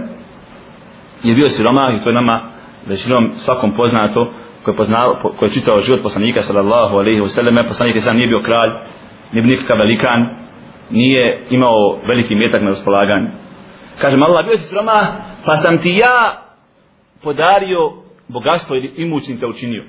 je 1.24 1.36
bio 1.36 1.50
siromah 1.50 1.96
i 1.96 2.04
to 2.04 2.10
je 2.10 2.16
nama 2.16 2.50
većinom 2.88 3.32
svakom 3.36 3.76
poznato 3.76 4.34
ko 4.64 4.72
je, 4.72 4.78
poznao, 4.78 5.14
ko 5.40 5.46
je 5.46 5.52
čitao 5.52 5.82
život 5.82 6.02
poslanika 6.04 6.42
sallallahu 6.42 6.96
alaihi 6.96 7.22
wa 7.22 7.28
sallam 7.28 7.58
e, 7.58 7.68
poslanik 7.68 7.96
sam 8.00 8.16
nije 8.18 8.28
bio 8.28 8.40
kralj 8.40 8.70
nije 9.32 9.44
bio 9.44 9.52
nikakav 9.56 9.78
velikan 9.78 10.20
nije 10.90 11.48
imao 11.50 12.00
veliki 12.08 12.36
metak 12.36 12.62
na 12.62 12.70
raspolaganju 12.70 13.28
kaže 14.02 14.18
Allah 14.22 14.46
bio 14.46 14.58
si 14.58 14.68
sroma 14.70 15.00
pa 15.46 15.56
sam 15.56 15.78
ti 15.78 15.98
ja 15.98 16.42
podario 17.24 17.80
bogatstvo 18.28 18.76
ili 18.76 18.94
imućnim 18.98 19.40
te 19.40 19.46
učinio 19.46 19.84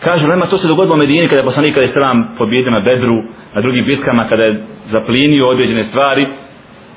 kaže 0.00 0.28
nema, 0.28 0.46
to 0.46 0.56
se 0.56 0.68
dogodilo 0.68 0.94
u 0.94 0.98
Medini 0.98 1.28
kada 1.28 1.40
je 1.40 1.44
poslanik 1.44 1.74
kada 1.74 1.84
je 1.84 1.88
sram 1.88 2.34
pobjedio 2.38 2.70
na 2.70 2.80
Bedru 2.80 3.22
na 3.54 3.60
drugim 3.60 3.84
bitkama 3.84 4.28
kada 4.28 4.42
je 4.42 4.66
zaplinio 4.92 5.46
određene 5.46 5.82
stvari 5.82 6.26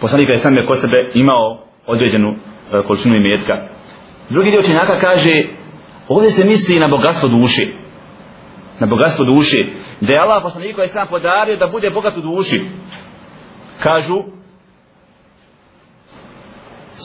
poslanik 0.02 0.28
kada 0.28 0.36
je 0.36 0.40
sam 0.40 0.58
je 0.58 0.66
kod 0.66 0.82
sebe 0.82 1.12
imao 1.14 1.64
određenu 1.88 2.30
e, 2.30 2.84
količinu 2.88 3.16
imetka 3.16 3.58
Drugi 4.32 4.52
dio 4.52 4.60
učenjaka 4.60 5.00
kaže, 5.00 5.34
ovdje 6.08 6.32
se 6.32 6.46
misli 6.46 6.80
na 6.80 6.88
bogatstvo 6.88 7.30
duše. 7.30 7.66
Na 8.80 8.88
bogatstvo 8.88 9.26
duše. 9.26 9.58
Da 10.02 10.14
je 10.14 10.20
Allah 10.20 10.44
poslanik 10.44 10.72
kada 10.72 10.84
je 10.84 10.88
sam 10.88 11.08
podario 11.08 11.58
da 11.58 11.68
bude 11.68 11.90
bogat 11.90 12.18
u 12.18 12.22
duši. 12.22 12.62
Kažu, 13.84 14.24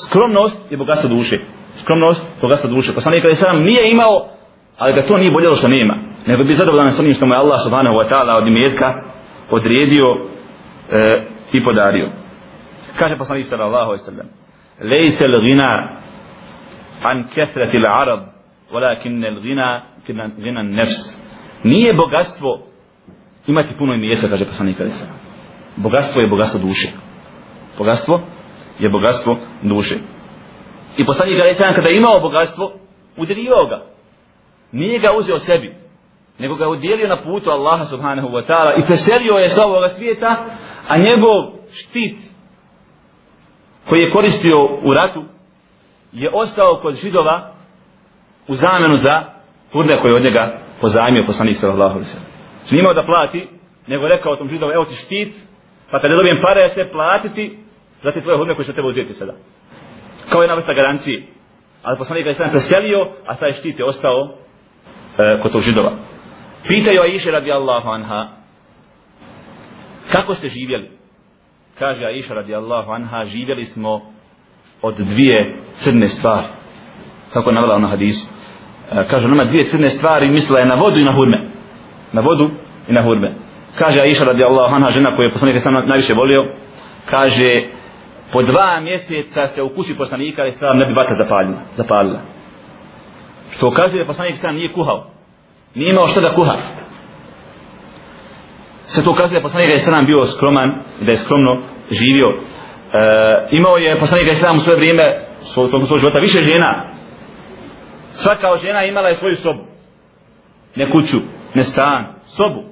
skromnost 0.05 0.73
je 0.73 0.77
bogatstvo 0.77 1.09
duše. 1.09 1.39
Skromnost, 1.83 2.41
bogatstvo 2.41 2.71
duše. 2.71 2.95
Poslanik 2.95 3.23
kada 3.23 3.31
je 3.31 3.35
sam 3.35 3.63
nije 3.63 3.91
imao, 3.91 4.29
ali 4.79 4.95
da 4.95 5.07
to 5.09 5.19
nije 5.19 5.33
boljelo 5.33 5.55
što 5.55 5.69
nema. 5.69 5.97
Nego 6.27 6.45
bi 6.45 6.53
zadovoljan 6.53 6.91
s 6.91 7.01
onim 7.01 7.15
što 7.15 7.27
mu 7.27 7.35
je 7.35 7.39
Allah 7.39 7.59
subhanahu 7.65 7.97
wa 7.97 8.09
ta'ala 8.11 8.33
od 8.41 8.47
imetka 8.47 9.03
odredio 9.51 10.07
e, 10.91 11.27
i 11.53 11.65
podario. 11.65 12.11
Kaže 12.99 13.17
poslanik 13.17 13.45
sallallahu 13.45 13.85
alaihi 13.85 14.03
sallam, 14.03 14.27
Lejse 14.81 15.25
l-gina 15.25 16.01
an 17.05 17.29
kesreti 17.35 17.79
l'arab 17.79 18.21
walakin 18.73 19.37
l'gina 19.37 19.83
gina 20.39 20.63
nefs 20.63 21.17
nije 21.65 21.95
bogatstvo 21.95 22.61
imati 23.47 23.75
puno 23.79 23.95
imetka, 23.95 24.29
kaže 24.29 24.45
poslanik 24.45 24.81
ali 24.81 24.91
bogatstvo 25.77 26.23
je 26.23 26.29
bogatstvo 26.29 26.61
duše 26.61 26.89
bogatstvo 27.79 28.23
je 28.79 28.89
bogatstvo 28.89 29.37
duše 29.63 29.95
i 30.97 31.05
poslanik 31.05 31.41
ali 31.43 31.75
kada 31.75 31.89
je 31.89 31.97
imao 31.97 32.21
bogatstvo 32.21 32.73
udelio 33.17 33.67
ga 33.69 33.83
nije 34.73 34.99
ga 34.99 35.13
uzeo 35.19 35.39
sebi 35.39 35.75
nego 36.39 36.55
ga 36.55 36.69
udjelio 36.69 37.09
na 37.09 37.23
putu 37.23 37.51
Allaha 37.51 37.85
subhanahu 37.85 38.29
wa 38.29 38.47
ta'ala 38.47 38.79
i 38.79 38.87
preselio 38.87 39.35
je 39.35 39.49
sa 39.49 39.67
ovoga 39.67 39.89
svijeta 39.89 40.37
a 40.89 40.99
njegov 40.99 41.39
štit 41.73 42.19
koji 43.89 44.01
je 44.01 44.13
koristio 44.13 44.65
u 44.83 44.95
ratu 44.95 45.25
je 46.13 46.31
ostao 46.35 46.81
kod 46.83 46.95
židova 46.95 47.53
u 48.49 48.55
zamenu 48.55 48.95
za 48.95 49.25
furde 49.73 49.99
koje 50.03 50.15
od 50.15 50.23
njega 50.23 50.59
pozajmio 50.81 51.25
poslanik 51.27 51.57
sallallahu 51.57 51.91
alaihi 51.91 52.11
sallam. 52.11 52.29
Nije 52.71 52.81
imao 52.81 52.95
da 52.95 53.07
plati, 53.07 53.49
nego 53.87 54.09
rekao 54.09 54.37
tom 54.37 54.49
židovu, 54.49 54.73
evo 54.73 54.85
ti 54.85 54.95
štit, 54.95 55.35
pa 55.91 56.01
kada 56.01 56.15
dobijem 56.15 56.39
pare, 56.43 56.61
ja 56.61 56.69
sve 56.69 56.93
platiti 56.93 57.59
za 58.03 58.13
te 58.13 58.21
tvoje 58.21 58.39
hodne 58.39 58.55
koje 58.55 58.67
će 58.67 58.73
tebe 58.73 58.89
uzeti 58.89 59.13
sada. 59.13 59.33
Kao 60.31 60.43
jedna 60.43 60.55
vrsta 60.55 60.75
garancije. 60.75 61.27
Ali 61.83 61.99
poslanik 61.99 62.25
ga 62.25 62.31
je 62.31 62.35
sam 62.35 62.51
preselio, 62.51 63.09
a 63.27 63.37
taj 63.37 63.53
štit 63.53 63.79
je 63.79 63.85
ostao 63.85 64.35
e, 65.19 65.43
kod 65.43 65.53
tog 65.53 65.61
židova. 65.61 65.93
Pitaju 66.69 67.03
Aisha 67.03 67.31
radijallahu 67.31 67.89
anha, 67.89 68.29
kako 70.13 70.35
ste 70.35 70.49
živjeli? 70.49 70.91
Kaže 71.79 72.05
Aisha 72.05 72.35
radijallahu 72.35 72.91
anha, 72.91 73.25
živjeli 73.25 73.65
smo 73.65 74.01
od 74.83 74.95
dvije 74.97 75.57
crne 75.73 76.07
stvari. 76.07 76.47
kako 77.33 77.51
je 77.51 77.55
navela 77.55 77.75
ona 77.75 77.89
hadisu. 77.89 78.31
E, 78.93 79.09
kaže, 79.11 79.29
nama 79.29 79.45
dvije 79.45 79.65
crne 79.65 79.87
stvari, 79.87 80.31
mislila 80.31 80.61
je 80.61 80.67
na 80.67 80.75
vodu 80.75 81.01
i 81.01 81.05
na 81.05 81.13
hurme. 81.13 81.51
Na 82.13 82.21
vodu 82.21 82.51
i 82.89 82.93
na 82.93 83.03
hurme. 83.03 83.35
Kaže 83.79 84.01
Aisha 84.01 84.25
radijallahu 84.25 84.75
anha, 84.75 84.91
žena 84.91 85.17
koju 85.17 85.27
je 85.27 85.33
poslanik 85.33 85.63
sam 85.63 85.75
najviše 85.75 86.15
volio, 86.15 86.55
kaže, 87.11 87.71
po 88.33 88.43
dva 88.43 88.81
mjeseca 88.81 89.47
se 89.47 89.63
u 89.63 89.69
kući 89.69 89.97
poslanika 89.99 90.43
ali 90.43 90.53
stvar 90.53 90.77
ne 90.77 90.87
bi 90.87 90.93
vata 90.93 91.15
zapalila. 91.15 91.59
zapalila. 91.77 92.21
Što 93.51 93.71
kaže 93.71 93.99
da 93.99 94.05
poslanik 94.05 94.35
sam 94.35 94.55
nije 94.55 94.73
kuhao. 94.73 95.11
Nije 95.75 95.91
imao 95.91 96.07
što 96.07 96.21
da 96.21 96.35
kuha. 96.35 96.57
Se 98.83 99.05
to 99.05 99.15
kaže 99.15 99.35
da 99.35 99.43
poslanik 99.43 99.71
je 99.71 100.07
bio 100.07 100.25
skroman, 100.25 100.83
da 101.01 101.11
je 101.11 101.17
skromno 101.17 101.59
živio. 101.91 102.29
E, 102.29 102.39
imao 103.51 103.77
je 103.77 103.99
poslanik 103.99 104.27
je 104.27 104.51
u 104.57 104.59
svoje 104.59 104.77
vrijeme, 104.77 105.21
svoj, 105.41 105.71
toliko 105.71 105.87
svoj 105.87 106.01
života, 106.01 106.19
više 106.19 106.39
žena. 106.39 106.91
Svaka 108.09 108.57
žena 108.63 108.85
imala 108.85 109.09
je 109.09 109.15
svoju 109.15 109.37
sobu. 109.37 109.65
Ne 110.77 110.91
kuću, 110.91 111.17
ne 111.55 111.63
stan, 111.63 112.07
sobu. 112.25 112.63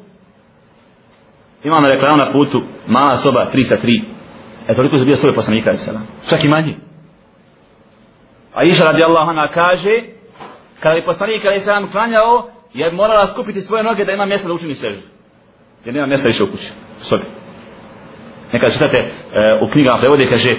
Imala 1.65 1.81
na 1.81 1.89
reklamu 1.89 2.17
na 2.17 2.33
putu, 2.33 2.63
mala 2.87 3.15
soba, 3.15 3.51
3 3.55 3.63
sa 3.63 3.77
3. 3.77 4.14
E 4.69 4.75
toliko 4.75 4.99
su 4.99 5.05
bio 5.05 5.17
svoje 5.17 5.35
poslanika 5.35 5.73
i 5.73 5.77
sam. 5.77 6.07
Čak 6.29 6.45
i 6.45 6.49
manji. 6.49 6.77
A 8.55 8.65
iša 8.65 8.85
radi 8.85 9.03
Allah 9.03 9.51
kaže, 9.55 9.91
kada 10.81 10.95
je 10.95 11.05
poslanik 11.05 11.45
ali 11.45 11.61
sam 11.61 11.91
klanjao, 11.93 12.49
je 12.75 12.93
morala 12.93 13.27
skupiti 13.27 13.61
svoje 13.61 13.85
noge 13.85 14.05
da 14.05 14.13
ima 14.13 14.27
mjesta 14.27 14.49
da 14.49 14.55
učini 14.55 14.75
sežu. 14.75 15.03
Jer 15.85 15.95
nema 15.95 16.07
mjesta 16.07 16.27
više 16.27 16.43
u 16.43 16.51
kući, 16.51 16.73
u 17.01 17.05
sobi. 17.05 17.25
Nekada 18.53 18.73
čitate 18.73 18.97
e, 18.97 19.11
u 19.63 19.71
knjigama 19.71 20.01
prevode, 20.01 20.29
kaže, 20.31 20.51
e, 20.51 20.57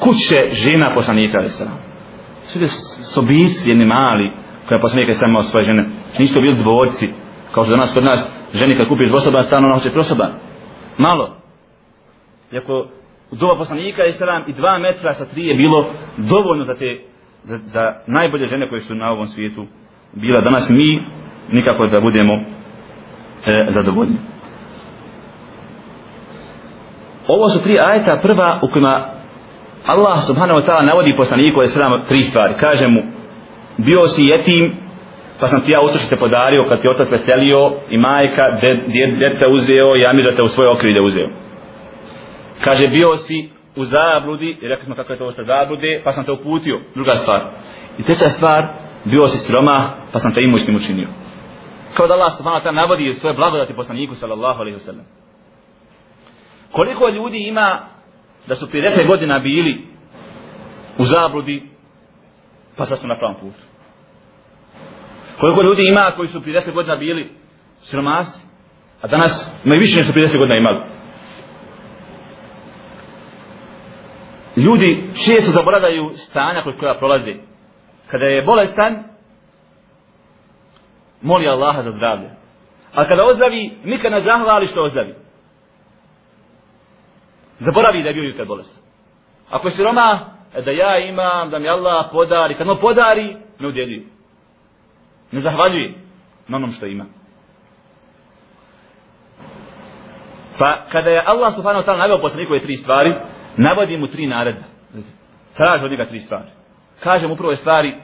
kuće 0.00 0.46
žena 0.52 0.94
poslanika 0.94 1.38
ali 1.38 1.48
sam. 1.48 1.78
Sve 2.42 2.66
sobis 3.14 3.66
jedni 3.66 3.84
mali, 3.84 4.32
koja 4.68 4.80
poslanika 4.80 5.14
sam 5.14 5.30
imao 5.30 5.42
svoje 5.42 5.64
žene. 5.64 5.84
Nisu 6.18 6.34
to 6.34 6.40
bili 6.40 6.54
dvorci, 6.54 7.08
kao 7.54 7.64
što 7.64 7.70
danas 7.70 7.94
kod 7.94 8.04
nas, 8.04 8.32
ženi 8.52 8.76
kad 8.76 8.88
kupi 8.88 9.08
dvosoban 9.08 9.44
stan, 9.44 9.64
ona 9.64 9.74
hoće 9.74 9.90
prosoban. 9.90 10.32
Malo. 10.98 11.36
Iako 12.52 12.86
u 13.30 13.36
doba 13.36 13.56
poslanika 13.56 14.04
i 14.04 14.12
sram 14.12 14.42
i 14.46 14.52
dva 14.52 14.78
metra 14.78 15.12
sa 15.12 15.24
tri 15.24 15.46
je 15.46 15.54
bilo 15.54 15.86
dovoljno 16.16 16.64
za 16.64 16.74
te 16.74 17.00
za, 17.42 17.58
za 17.64 17.94
najbolje 18.06 18.46
žene 18.46 18.68
koje 18.68 18.80
su 18.80 18.94
na 18.94 19.10
ovom 19.10 19.26
svijetu 19.26 19.66
bila. 20.12 20.40
Danas 20.40 20.70
mi 20.70 21.02
nikako 21.52 21.86
da 21.86 22.00
budemo 22.00 22.34
e, 23.46 23.66
zadovoljni. 23.68 24.16
Ovo 27.26 27.48
su 27.48 27.62
tri 27.64 27.78
ajeta. 27.78 28.18
Prva 28.22 28.60
u 28.62 28.72
kojima 28.72 29.10
Allah 29.86 30.18
subhanahu 30.26 30.60
wa 30.60 30.66
ta'ala 30.66 30.86
navodi 30.86 31.16
poslaniku 31.16 31.60
je 31.60 31.68
sram 31.68 32.02
tri 32.08 32.20
stvari. 32.20 32.54
Kaže 32.60 32.88
mu 32.88 33.02
bio 33.76 34.02
si 34.02 34.26
jetim 34.26 34.88
pa 35.40 35.46
sam 35.46 35.60
ti 35.60 35.72
ja 35.72 35.80
ustošite 35.80 36.16
podario 36.16 36.68
kad 36.68 36.82
ti 36.82 36.88
otac 36.88 37.10
veselio 37.10 37.72
i 37.90 37.98
majka 37.98 38.44
djete 39.18 39.46
uzeo 39.50 39.96
i 39.96 40.06
amir 40.06 40.36
te 40.36 40.42
u 40.42 40.48
svoje 40.48 40.70
okrilje 40.70 41.00
uzeo 41.00 41.28
kaže 42.64 42.88
bio 42.88 43.16
si 43.16 43.50
u 43.76 43.84
zabludi 43.84 44.58
i 44.62 44.68
rekli 44.68 44.84
smo 44.84 44.94
kako 44.94 45.12
je 45.12 45.18
to 45.18 45.32
sa 45.32 45.44
zablude 45.44 46.02
pa 46.04 46.12
sam 46.12 46.24
te 46.24 46.32
uputio. 46.32 46.80
Druga 46.94 47.14
stvar. 47.14 47.50
I 47.98 48.02
treća 48.02 48.28
stvar 48.28 48.68
bio 49.04 49.26
si 49.26 49.38
sroma, 49.38 50.06
pa 50.12 50.18
sam 50.18 50.34
te 50.34 50.40
imućnim 50.40 50.76
učinio. 50.76 51.08
Kao 51.96 52.06
da 52.06 52.14
Allah 52.14 52.32
subhanahu 52.36 52.64
ta 52.64 52.72
navodi 52.72 53.14
svoje 53.14 53.36
blagodati 53.36 53.74
poslaniku 53.74 54.14
sallallahu 54.14 54.60
alaihi 54.60 54.78
wasallam. 54.78 55.04
koliko 56.72 57.08
ljudi 57.08 57.38
ima 57.38 57.80
da 58.46 58.54
su 58.54 58.66
50 58.66 59.06
godina 59.06 59.38
bili 59.38 59.86
u 60.98 61.04
zabludi 61.04 61.62
pa 62.76 62.84
sad 62.84 62.98
su 62.98 63.06
na 63.06 63.18
pravom 63.18 63.36
putu? 63.40 63.62
Koliko 65.40 65.62
ljudi 65.62 65.88
ima 65.88 66.12
koji 66.16 66.28
su 66.28 66.40
50 66.40 66.72
godina 66.72 66.96
bili 66.96 67.30
sromasi, 67.78 68.46
a 69.02 69.06
danas 69.06 69.60
imaju 69.64 69.80
više 69.80 69.96
nešto 69.96 70.12
50 70.12 70.38
godina 70.38 70.56
imali? 70.56 70.97
Ljudi 74.64 75.02
često 75.24 75.50
zaboravljaju 75.50 76.10
stanja 76.14 76.62
kod 76.62 76.78
koja 76.78 76.94
prolazi. 76.94 77.34
Kada 78.10 78.24
je 78.24 78.42
bolestan, 78.42 79.04
moli 81.22 81.48
Allaha 81.48 81.82
za 81.82 81.90
zdravlje. 81.90 82.30
A 82.94 83.04
kada 83.04 83.24
ozdravi, 83.24 83.78
nikad 83.84 84.12
ne 84.12 84.20
zahvali 84.20 84.66
što 84.66 84.82
ozdravi. 84.82 85.14
Zaboravi 87.58 88.02
da 88.02 88.08
je 88.08 88.14
bio 88.14 88.28
jutro 88.28 88.44
bolestan. 88.44 88.82
Ako 89.50 89.68
je 89.68 89.72
siroma, 89.72 90.20
e, 90.54 90.62
da 90.62 90.70
ja 90.70 90.98
imam, 90.98 91.50
da 91.50 91.58
mi 91.58 91.68
Allah 91.68 92.06
podari, 92.12 92.54
kad 92.54 92.66
mu 92.66 92.76
podari, 92.80 93.36
ne 93.58 93.68
udjeljuje. 93.68 94.02
Ne 95.32 95.40
zahvaljuje 95.40 95.94
na 96.48 96.56
onom 96.56 96.70
što 96.70 96.86
ima. 96.86 97.04
Pa 100.58 100.84
kada 100.92 101.10
je 101.10 101.24
Allah 101.26 101.52
subhanahu 101.54 101.82
wa 101.82 101.86
ta'ala 101.86 101.98
navio 101.98 102.18
poslanikove 102.18 102.60
tri 102.60 102.74
stvari, 102.74 103.14
navodi 103.56 103.96
mu 103.96 104.06
tri 104.06 104.26
naredbe. 104.26 104.64
Traži 105.56 105.84
od 105.84 105.90
njega 105.90 106.06
tri 106.06 106.20
stvari. 106.20 106.48
Kaže 107.00 107.28
mu 107.28 107.36
prvo 107.36 107.54
stvari, 107.54 107.94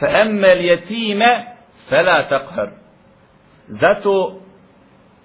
fa 0.00 0.06
emmel 0.08 0.64
jetime 0.64 1.56
fela 1.88 2.28
takhar. 2.28 2.68
Zato 3.66 4.40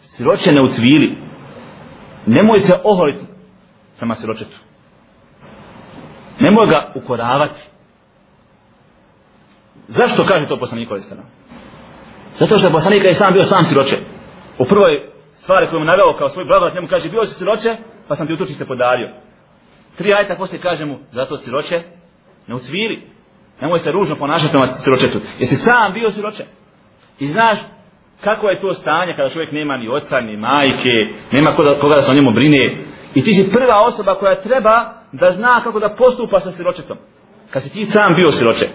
siroče 0.02 0.52
ne 0.52 0.62
ucvili. 0.62 1.18
Nemoj 2.26 2.60
se 2.60 2.74
oholiti 2.84 3.26
prema 3.98 4.16
siročetu. 4.16 4.58
Nemoj 6.40 6.68
ga 6.68 6.94
ukoravati. 6.96 7.60
Zašto 9.88 10.26
kaže 10.26 10.48
to 10.48 10.60
poslanik 10.60 10.90
ovaj 10.90 11.02
sana? 11.02 11.22
Zato 12.32 12.58
što 12.58 12.68
je 12.68 12.74
poslanik 12.74 13.04
je 13.04 13.14
sam 13.14 13.34
bio 13.34 13.44
sam 13.44 13.64
siroče. 13.64 13.96
U 14.60 14.66
prvoj 14.70 15.10
stvari 15.34 15.68
koju 15.70 15.80
mu 15.80 15.86
naveo 15.86 16.18
kao 16.18 16.30
svoj 16.30 16.46
blagodat, 16.46 16.76
njemu 16.76 16.88
kaže, 16.88 17.10
bio 17.10 17.26
si 17.26 17.34
siroče, 17.40 17.72
pa 18.08 18.16
sam 18.16 18.28
ti 18.28 18.34
utočište 18.34 18.66
podario. 18.66 19.10
Tri 19.99 20.15
ajta 20.15 20.37
poslije 20.37 20.63
kaže 20.63 20.85
mu, 20.85 20.99
zato 21.13 21.37
siroče, 21.37 21.83
ne 22.47 22.55
ucviri. 22.55 23.03
Nemoj 23.61 23.79
se 23.79 23.93
ružno 23.93 24.17
ponašati 24.17 24.51
prema 24.51 24.67
siročetu. 24.67 25.21
Jesi 25.39 25.57
sam 25.57 25.93
bio 25.93 26.11
siroče. 26.11 26.43
I 27.19 27.27
znaš 27.27 27.59
kako 28.21 28.49
je 28.49 28.61
to 28.61 28.73
stanje 28.73 29.15
kada 29.17 29.29
čovjek 29.29 29.53
nema 29.53 29.77
ni 29.77 29.89
oca, 29.89 30.21
ni 30.21 30.37
majke, 30.37 30.91
nema 31.33 31.57
koga, 31.57 31.81
koga 31.81 31.95
da 31.95 32.01
se 32.01 32.13
o 32.13 32.15
njemu 32.15 32.33
brine. 32.33 32.85
I 33.15 33.23
ti 33.23 33.33
si 33.33 33.51
prva 33.51 33.81
osoba 33.81 34.15
koja 34.15 34.43
treba 34.43 34.95
da 35.13 35.33
zna 35.33 35.61
kako 35.65 35.81
da 35.81 35.95
postupa 35.99 36.39
sa 36.39 36.51
siročetom. 36.51 36.97
Kad 37.51 37.63
si 37.63 37.73
ti 37.73 37.87
sam 37.87 38.15
bio 38.15 38.31
siroče. 38.31 38.67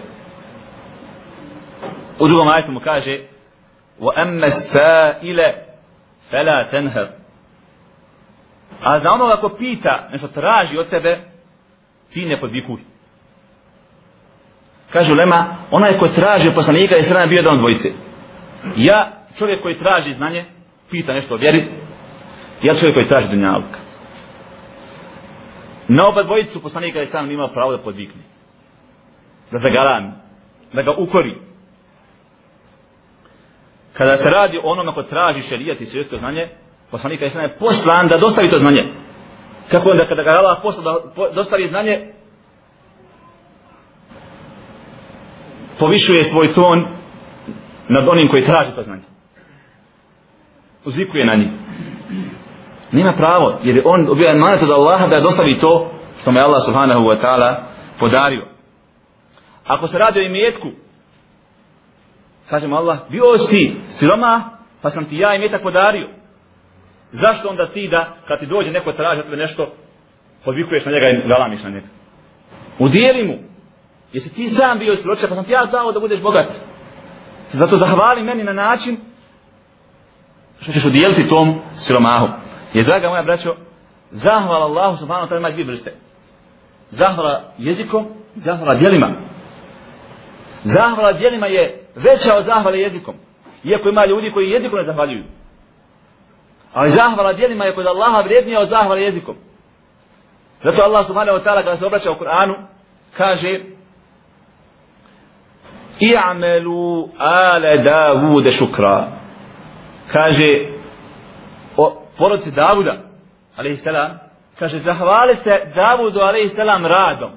U 2.18 2.28
drugom 2.28 2.48
ajtu 2.48 2.72
mu 2.72 2.80
kaže 2.80 3.18
وَأَمَّ 4.00 4.44
السَّائِلَ 4.44 5.40
فَلَا 6.30 6.70
تَنْهَرُ 6.72 7.06
A 8.83 8.99
za 8.99 9.11
onoga 9.11 9.37
ko 9.41 9.49
pita, 9.49 10.09
nešto 10.11 10.27
traži 10.27 10.77
od 10.77 10.89
tebe, 10.89 11.21
ti 12.13 12.25
ne 12.25 12.39
podvikuj. 12.39 12.81
Kažu 14.91 15.15
Lema, 15.15 15.55
onaj 15.71 15.97
ko 15.99 16.07
traži 16.07 16.49
od 16.49 16.55
poslanika 16.55 16.95
je 16.95 17.03
srana 17.03 17.25
bio 17.27 17.37
jedan 17.37 17.57
dvojice. 17.57 17.89
Ja, 18.75 19.11
čovjek 19.37 19.61
koji 19.61 19.75
traži 19.75 20.13
znanje, 20.13 20.45
pita 20.91 21.13
nešto 21.13 21.33
o 21.33 21.37
vjeri, 21.37 21.67
ja 22.63 22.73
čovjek 22.73 22.95
koji 22.95 23.07
traži 23.07 23.29
dunjaluk. 23.29 23.77
Na 25.87 26.07
oba 26.07 26.23
dvojicu 26.23 26.61
poslanika 26.61 26.99
je 26.99 27.05
srana 27.05 27.31
imao 27.31 27.47
pravo 27.47 27.71
da 27.71 27.83
podvikne. 27.83 28.21
Da 29.51 29.57
zagarami. 29.57 30.11
Da 30.73 30.81
ga 30.81 30.91
ukori. 30.97 31.35
Kada 33.93 34.15
se 34.15 34.29
radi 34.29 34.57
o 34.57 34.61
onome 34.63 34.93
ko 34.93 35.03
traži 35.03 35.41
šerijat 35.41 35.81
i 35.81 35.85
svjetsko 35.85 36.17
znanje, 36.17 36.49
poslanik 36.91 37.21
je 37.21 37.25
je 37.25 37.57
poslan 37.59 38.07
da 38.07 38.17
dostavi 38.17 38.49
to 38.49 38.57
znanje. 38.57 38.93
Kako 39.71 39.89
onda 39.89 40.07
kada 40.07 40.23
ga 40.23 40.29
Allah 40.29 40.57
posla 40.61 40.83
da 40.83 40.99
dostavi 41.35 41.67
znanje, 41.67 42.13
povišuje 45.79 46.23
svoj 46.23 46.53
ton 46.53 46.79
nad 47.89 48.07
onim 48.07 48.29
koji 48.29 48.43
traži 48.43 48.75
to 48.75 48.81
znanje. 48.81 49.03
Uzvikuje 50.85 51.25
na 51.25 51.35
njih. 51.35 51.49
Nima 52.91 53.13
pravo, 53.17 53.59
jer 53.63 53.81
on 53.85 54.07
obio 54.09 54.29
emanet 54.29 54.63
od 54.63 54.71
Allaha 54.71 55.07
da 55.07 55.21
dostavi 55.21 55.59
to 55.59 55.91
što 56.21 56.31
mu 56.31 56.37
je 56.37 56.43
Allah 56.43 56.61
subhanahu 56.65 57.01
wa 57.01 57.21
ta'ala 57.21 57.55
podario. 57.99 58.47
Ako 59.65 59.87
se 59.87 59.99
radi 59.99 60.19
o 60.19 60.23
imetku, 60.23 60.67
kažemo 62.49 62.75
Allah, 62.75 62.97
bio 63.09 63.37
si 63.37 63.75
siroma, 63.87 64.43
pa 64.81 64.89
sam 64.89 65.05
ti 65.05 65.17
ja 65.17 65.35
imetak 65.35 65.61
podario. 65.61 66.09
Zašto 67.11 67.49
onda 67.49 67.67
ti 67.67 67.87
da, 67.87 68.07
kad 68.27 68.39
ti 68.39 68.45
dođe 68.45 68.71
neko 68.71 68.91
traži 68.91 69.19
od 69.19 69.25
tebe 69.25 69.37
nešto, 69.37 69.73
podvikuješ 70.45 70.85
na 70.85 70.91
njega 70.91 71.05
i 71.09 71.27
galamiš 71.27 71.63
na 71.63 71.69
njega? 71.69 71.87
Udijeli 72.79 73.27
mu. 73.27 73.37
Jesi 74.13 74.35
ti 74.35 74.49
sam 74.49 74.79
bio 74.79 74.95
siročak, 74.95 75.29
pa 75.29 75.35
sam 75.35 75.45
ti 75.45 75.51
ja 75.51 75.65
dao 75.65 75.91
da 75.91 75.99
budeš 75.99 76.21
bogat. 76.21 76.47
Zato 77.51 77.75
zahvali 77.75 78.23
meni 78.23 78.43
na 78.43 78.53
način 78.53 78.97
što 80.59 80.71
ćeš 80.71 80.85
udijeliti 80.85 81.29
tom 81.29 81.61
siromahu. 81.73 82.27
Jer, 82.73 82.85
draga 82.85 83.09
moja 83.09 83.23
braćo, 83.23 83.55
zahvala 84.09 84.65
Allahu 84.65 84.95
subhanahu 84.97 85.27
wa 85.27 85.29
ta'ala 85.29 85.37
ima 85.37 85.49
dvije 85.49 85.65
vrste. 85.65 85.93
Zahvala 86.89 87.43
jezikom, 87.57 88.07
zahvala 88.35 88.75
dijelima. 88.75 89.21
Zahvala 90.63 91.13
djelima 91.13 91.47
je 91.47 91.87
veća 91.95 92.37
od 92.37 92.43
zahvale 92.43 92.79
jezikom. 92.79 93.15
Iako 93.63 93.89
ima 93.89 94.05
ljudi 94.05 94.31
koji 94.31 94.49
jezikom 94.49 94.79
ne 94.79 94.85
zahvaljuju. 94.85 95.23
Ali 96.75 96.89
zahvala 96.89 97.33
dijelima 97.33 97.65
je 97.65 97.75
kod 97.75 97.85
Allaha 97.85 98.21
vrijednija 98.21 98.59
od 98.59 98.69
zahvala 98.69 98.99
jezikom. 98.99 99.35
Zato 100.63 100.81
Allah 100.81 101.05
subhanahu 101.07 101.37
wa 101.37 101.43
ta'ala 101.43 101.63
kada 101.63 101.77
se 101.77 101.85
obraća 101.85 102.11
u 102.11 102.15
Kur'anu 102.15 102.55
kaže 103.17 103.59
I'amelu 105.99 107.09
ale 107.17 107.77
Davude 107.77 108.49
šukra. 108.49 109.07
Kaže 110.11 110.47
o 111.77 112.01
porodci 112.17 112.51
Davuda, 112.51 112.97
alaihi 113.57 113.75
salam, 113.75 114.19
kaže 114.59 114.77
zahvalite 114.77 115.71
Davudu, 115.75 116.19
alaihi 116.19 116.49
salam, 116.49 116.85
radom. 116.85 117.31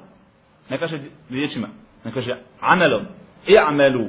Ne 0.68 0.79
kaže 0.79 0.96
riječima, 1.31 1.68
ne 2.05 2.12
kaže 2.12 2.37
amelom. 2.61 3.07
I'amelu. 3.46 4.07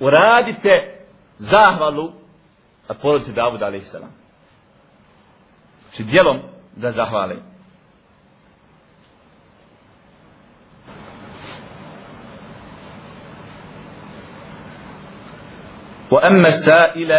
Uradite 0.00 0.94
zahvalu 1.36 2.12
porodci 3.02 3.34
Davuda, 3.34 3.66
alaihi 3.66 3.84
salam 3.84 4.17
Znači 5.87 6.03
dijelom 6.03 6.39
da 6.75 6.91
zahvale. 6.91 7.35
وأما 16.13 16.47
السائل 16.47 17.11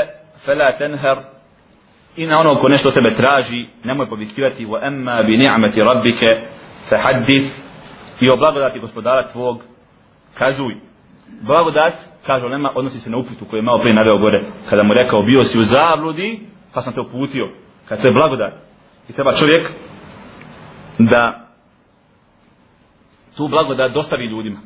فلا 0.46 0.70
تنهر 0.70 1.24
إن 2.18 2.30
ono 2.32 2.60
ko 2.60 2.68
nešto 2.68 2.90
tebe 2.90 3.14
traži 3.16 3.66
nemoj 3.84 4.08
povikivati 4.08 4.66
وأما 4.66 5.20
بنعمة 5.22 5.74
ربك 5.78 6.48
فحدث 6.90 7.64
i 8.20 8.30
o 8.30 8.36
blagodati 8.36 8.80
gospodara 8.80 9.28
tvog 9.32 9.62
kazuj 10.34 10.74
blagodat 11.40 11.94
kažu 12.26 12.48
nema 12.48 12.72
odnosi 12.74 13.00
se 13.00 13.10
na 13.10 13.16
uputu 13.18 13.44
koju 13.44 13.58
je 13.58 13.62
malo 13.62 13.78
prije 13.78 13.94
naveo 13.94 14.18
gore 14.18 14.44
kada 14.70 14.82
mu 14.82 14.94
rekao 14.94 15.22
bio 15.22 15.42
si 15.42 15.58
u 15.58 15.62
zabludi 15.62 16.40
pa 16.74 16.80
sam 16.80 16.92
te 16.92 17.00
uputio 17.00 17.48
Kad 17.89 18.01
to 18.01 18.07
je 18.07 18.13
blagodat 18.13 18.53
i 19.09 19.13
treba 19.13 19.31
čovjek 19.31 19.71
da 20.99 21.47
tu 23.37 23.47
blagodat 23.47 23.91
dostavi 23.93 24.25
ljudima 24.25 24.59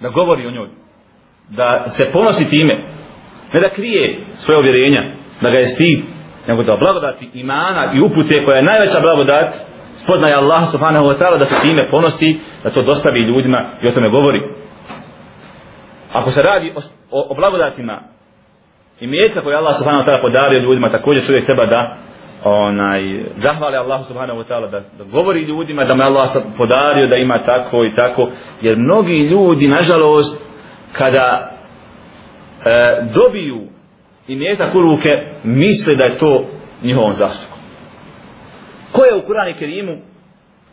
da 0.00 0.08
govori 0.08 0.46
o 0.46 0.50
njoj 0.50 0.68
da 1.48 1.84
se 1.86 2.10
ponosi 2.12 2.50
time 2.50 2.74
ne 3.52 3.60
da 3.60 3.70
krije 3.70 4.20
svoje 4.32 4.58
uvjerenja, 4.58 5.02
da 5.42 5.50
ga 5.50 5.56
je 5.56 5.66
stid, 5.66 6.00
nego 6.48 6.62
da 6.62 6.76
blagodati 6.76 7.30
imana 7.34 7.92
i 7.94 8.00
upute 8.00 8.44
koja 8.44 8.56
je 8.56 8.62
najveća 8.62 9.00
blagodat, 9.02 9.54
spoznaje 10.02 10.34
Allah 10.34 10.62
subhanahu 10.72 11.06
wa 11.06 11.18
ta'ala 11.18 11.38
da 11.38 11.44
se 11.44 11.62
time 11.62 11.90
ponosi, 11.90 12.38
da 12.62 12.70
to 12.70 12.82
dostavi 12.82 13.20
ljudima 13.20 13.70
i 13.82 13.88
o 13.88 13.92
tome 13.92 14.08
govori. 14.08 14.40
Ako 16.12 16.30
se 16.30 16.42
radi 16.42 16.72
o, 16.76 16.80
o, 17.10 17.26
o 17.30 17.34
blagodatima 17.34 18.00
i 19.00 19.06
mjeca 19.06 19.40
koje 19.40 19.56
Allah 19.56 19.74
subhanahu 19.78 20.02
wa 20.02 20.06
ta'ala 20.06 20.22
podario 20.22 20.60
ljudima, 20.60 20.90
također 20.90 21.26
čovjek 21.26 21.44
treba 21.46 21.66
da 21.66 21.96
onaj 22.44 23.24
zahvali 23.36 23.76
Allahu 23.76 24.04
subhanahu 24.04 24.38
wa 24.38 24.48
ta'ala 24.48 24.70
da, 24.70 24.80
da 24.80 25.04
govori 25.04 25.40
ljudima 25.40 25.84
da 25.84 25.94
me 25.94 26.04
Allah 26.04 26.28
podario 26.56 27.06
da 27.06 27.16
ima 27.16 27.38
tako 27.38 27.84
i 27.84 27.96
tako 27.96 28.30
jer 28.60 28.76
mnogi 28.76 29.18
ljudi 29.18 29.68
nažalost 29.68 30.50
kada 30.92 31.50
e, 32.64 33.06
dobiju 33.14 33.60
i 34.28 34.36
mjetak 34.36 34.74
u 34.74 34.80
ruke, 34.80 35.08
misle 35.44 35.96
da 35.96 36.04
je 36.04 36.18
to 36.18 36.44
njihovom 36.82 37.12
zaslugom. 37.12 37.58
Ko 38.92 39.04
je 39.04 39.16
u 39.16 39.26
Kurani 39.26 39.54
Kerimu 39.54 39.96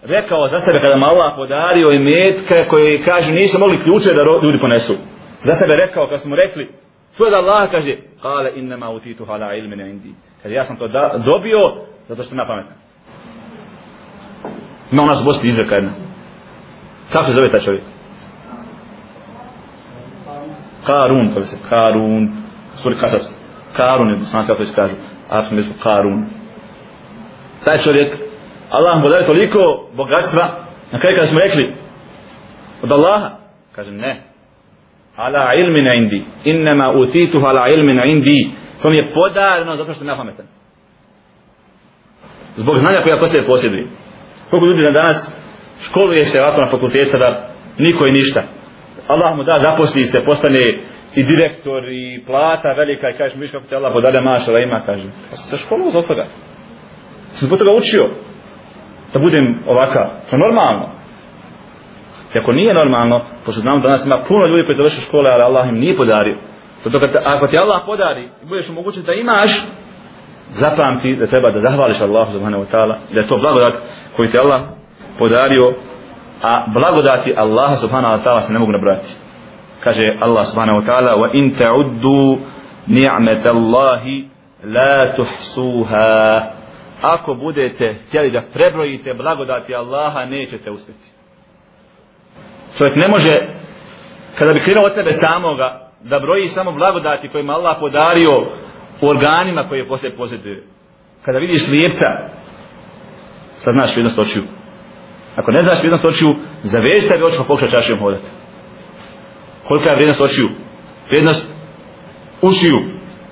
rekao 0.03 0.47
za 0.47 0.59
sebe 0.59 0.79
kada 0.81 0.97
mu 0.97 1.05
Allah 1.05 1.33
podario 1.35 1.91
i 1.91 1.99
metke 1.99 2.69
koje 2.69 3.03
kažu 3.05 3.33
nisu 3.33 3.59
mogli 3.59 3.77
ključe 3.83 4.09
da 4.13 4.21
ljudi 4.43 4.59
ponesu. 4.61 4.93
Za 5.43 5.53
sebe 5.53 5.73
rekao, 5.73 6.07
kad 6.09 6.21
smo 6.21 6.35
rekli, 6.35 6.69
to 7.17 7.25
je 7.25 7.31
da 7.31 7.37
Allah 7.37 7.71
kaže, 7.71 7.97
kale 8.21 8.51
innama 8.55 8.89
utitu 8.89 9.25
hala 9.25 9.53
ilmine 9.53 9.89
indi. 9.89 10.09
Kad 10.43 10.51
ja 10.51 10.63
sam 10.63 10.77
to 10.77 10.87
da, 10.87 11.21
dobio 11.25 11.59
zato 12.07 12.21
što 12.21 12.29
sam 12.29 12.39
ja 12.39 12.45
pametan. 12.47 12.73
Ima 14.91 15.03
u 15.03 15.05
nas 15.05 15.21
u 15.21 15.25
Bosni 15.25 15.47
izreka 15.49 15.75
jedna. 15.75 15.91
Kako 17.11 17.25
se 17.25 17.33
zove 17.33 17.49
taj 17.49 17.59
čovjek? 17.59 17.83
Karun, 20.85 21.33
to 21.33 21.41
se 21.41 21.57
Karun, 21.69 22.29
suri 22.75 22.95
Kasas, 22.95 23.39
Karun 23.75 24.09
je 24.09 24.15
bosanski 24.15 24.51
kako 24.51 24.65
se 24.65 24.75
kaže, 24.75 24.93
je 25.31 25.51
mjesto 25.51 25.83
Karun. 25.83 26.25
Taj 27.65 27.77
čovjek, 27.77 28.17
Allah 28.69 28.97
mu 28.97 29.03
podari 29.03 29.25
toliko 29.25 29.89
bogatstva, 29.95 30.43
na 30.91 30.99
kraju 30.99 31.15
kada 31.15 31.27
smo 31.27 31.39
rekli, 31.39 31.75
od 32.83 32.91
Allaha, 32.91 33.29
kaže 33.75 33.91
ne, 33.91 34.21
ala 35.15 35.53
ilmina 35.53 35.93
indi, 35.93 36.25
innama 36.43 36.91
utituha 36.91 37.47
ala 37.47 37.69
ilmina 37.69 38.05
indi, 38.05 38.51
to 38.81 38.89
mi 38.89 38.97
je 38.97 39.13
podareno 39.13 39.75
zato 39.75 39.91
što 39.91 39.99
sam 39.99 40.07
ja 40.07 40.15
pametan. 40.15 40.45
Zbog 42.55 42.75
znanja 42.75 43.01
koja 43.03 43.19
kod 43.19 43.45
posjeduje. 43.47 43.87
Koliko 44.49 44.65
ljudi 44.65 44.83
na 44.83 44.91
danas 44.91 45.17
školuje 45.85 46.21
se 46.21 46.41
ovako 46.41 46.61
na 46.61 46.67
fakultetu 46.67 47.17
da 47.17 47.49
niko 47.77 48.07
i 48.07 48.11
ništa. 48.11 48.43
Allah 49.07 49.35
mu 49.35 49.43
da 49.43 49.55
zaposli 49.59 50.03
se, 50.03 50.25
postane 50.25 50.59
i 51.15 51.23
direktor 51.23 51.83
i 51.89 52.23
plata 52.25 52.73
velika 52.73 53.09
i 53.09 53.17
kažeš 53.17 53.37
mi 53.37 53.51
kako 53.51 53.65
se 53.65 53.75
Allah 53.75 53.93
podade 53.93 54.21
mašala 54.21 54.59
ima, 54.59 54.83
kaže. 54.85 55.07
Pa 55.29 55.35
se 55.35 55.57
zbog 55.91 56.07
toga. 56.07 56.25
Sam 57.35 57.47
zbog 57.47 57.59
toga 57.59 57.71
učio 57.71 58.05
da 59.13 59.19
budem 59.19 59.45
ovaka. 59.67 60.03
To 60.29 60.35
je 60.35 60.39
normalno. 60.39 60.85
I 62.35 62.39
ako 62.39 62.51
nije 62.51 62.73
normalno, 62.73 63.25
pošto 63.45 63.61
znam 63.61 63.81
da 63.81 63.89
nas 63.89 64.05
ima 64.05 64.25
puno 64.27 64.47
ljudi 64.47 64.65
koji 64.65 64.77
završu 64.77 65.01
škole, 65.07 65.29
ali 65.31 65.43
Allah 65.43 65.69
im 65.69 65.79
nije 65.83 65.97
podario. 65.97 66.37
Zato 66.83 66.99
kad, 66.99 67.09
ako 67.25 67.47
ti 67.47 67.57
Allah 67.57 67.81
podari 67.85 68.29
i 68.43 68.45
budeš 68.45 68.69
omogućen 68.69 69.03
da 69.03 69.13
imaš, 69.13 69.67
zapamti 70.49 71.15
da 71.15 71.27
treba 71.27 71.51
da 71.51 71.59
zahvališ 71.59 72.01
Allahu 72.01 72.31
subhanahu 72.31 72.63
wa 72.63 72.71
ta'ala, 72.71 72.97
da 73.13 73.19
je 73.19 73.27
to 73.27 73.37
blagodat 73.37 73.73
koji 74.15 74.29
ti 74.29 74.39
Allah 74.39 74.61
podario 75.19 75.73
a 76.41 76.65
blagodati 76.73 77.33
Allaha 77.37 77.75
subhanahu 77.75 78.17
wa 78.17 78.23
ta'ala 78.23 78.39
se 78.39 78.53
ne 78.53 78.59
mogu 78.59 78.71
nabrati 78.71 79.27
kaže 79.87 80.03
Allah 80.21 80.43
subhanahu 80.45 80.81
wa 80.81 80.85
ta'ala 80.85 81.11
wa 81.15 81.31
in 81.33 81.55
ta'uddu 81.55 82.43
ni'met 82.87 83.45
Allahi 83.45 84.27
la 84.63 85.13
tuhsuha. 85.15 86.53
Ako 87.01 87.33
budete 87.35 87.93
htjeli 87.93 88.31
da 88.31 88.41
prebrojite 88.53 89.13
blagodati 89.13 89.75
Allaha 89.75 90.25
nećete 90.25 90.71
uspjeti. 90.71 91.07
Čovjek 92.77 92.95
ne 92.95 93.07
može 93.07 93.33
kada 94.37 94.53
bi 94.53 94.59
krenuo 94.59 94.85
od 94.85 94.95
tebe 94.95 95.11
samoga 95.11 95.86
da 96.03 96.19
broji 96.19 96.47
samo 96.47 96.71
blagodati 96.71 97.29
kojima 97.29 97.53
Allah 97.53 97.77
podario 97.79 98.31
u 99.01 99.07
organima 99.07 99.69
koje 99.69 99.87
posle 99.87 100.15
posjeduje 100.17 100.63
kada 101.25 101.37
vidiš 101.37 101.67
lijepca 101.67 102.05
sad 103.51 103.73
znaš 103.73 103.91
vrijednost 103.91 104.19
očiju 104.19 104.43
Ako 105.37 105.51
ne 105.51 105.63
znaš 105.63 105.79
vrijednost 105.79 106.05
očiju, 106.05 106.29
zavezite 106.59 107.17
ga 107.17 107.25
očima 107.25 107.43
pa 107.43 107.47
pokušaj 107.47 107.69
čašijom 107.69 107.99
hodati. 107.99 108.27
Kolika 109.67 109.89
je 109.89 109.95
vrijednost 109.95 110.21
očiju? 110.21 110.49
Vrijednost 111.07 111.43
ušiju, 112.41 112.77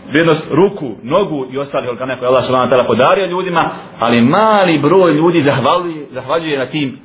vrijednost 0.07 0.51
ruku, 0.51 0.95
nogu 1.03 1.47
i 1.51 1.57
ostalih 1.57 1.89
organa 1.89 2.19
koje 2.19 2.27
Allah 2.27 2.43
subhanahu 2.43 2.87
podario 2.87 3.25
ljudima, 3.25 3.71
ali 3.99 4.21
mali 4.21 4.79
broj 4.79 5.13
ljudi 5.13 5.41
zahvaljuje, 5.41 6.05
zahvaljuje 6.05 6.59
na 6.59 6.67
tim 6.67 6.99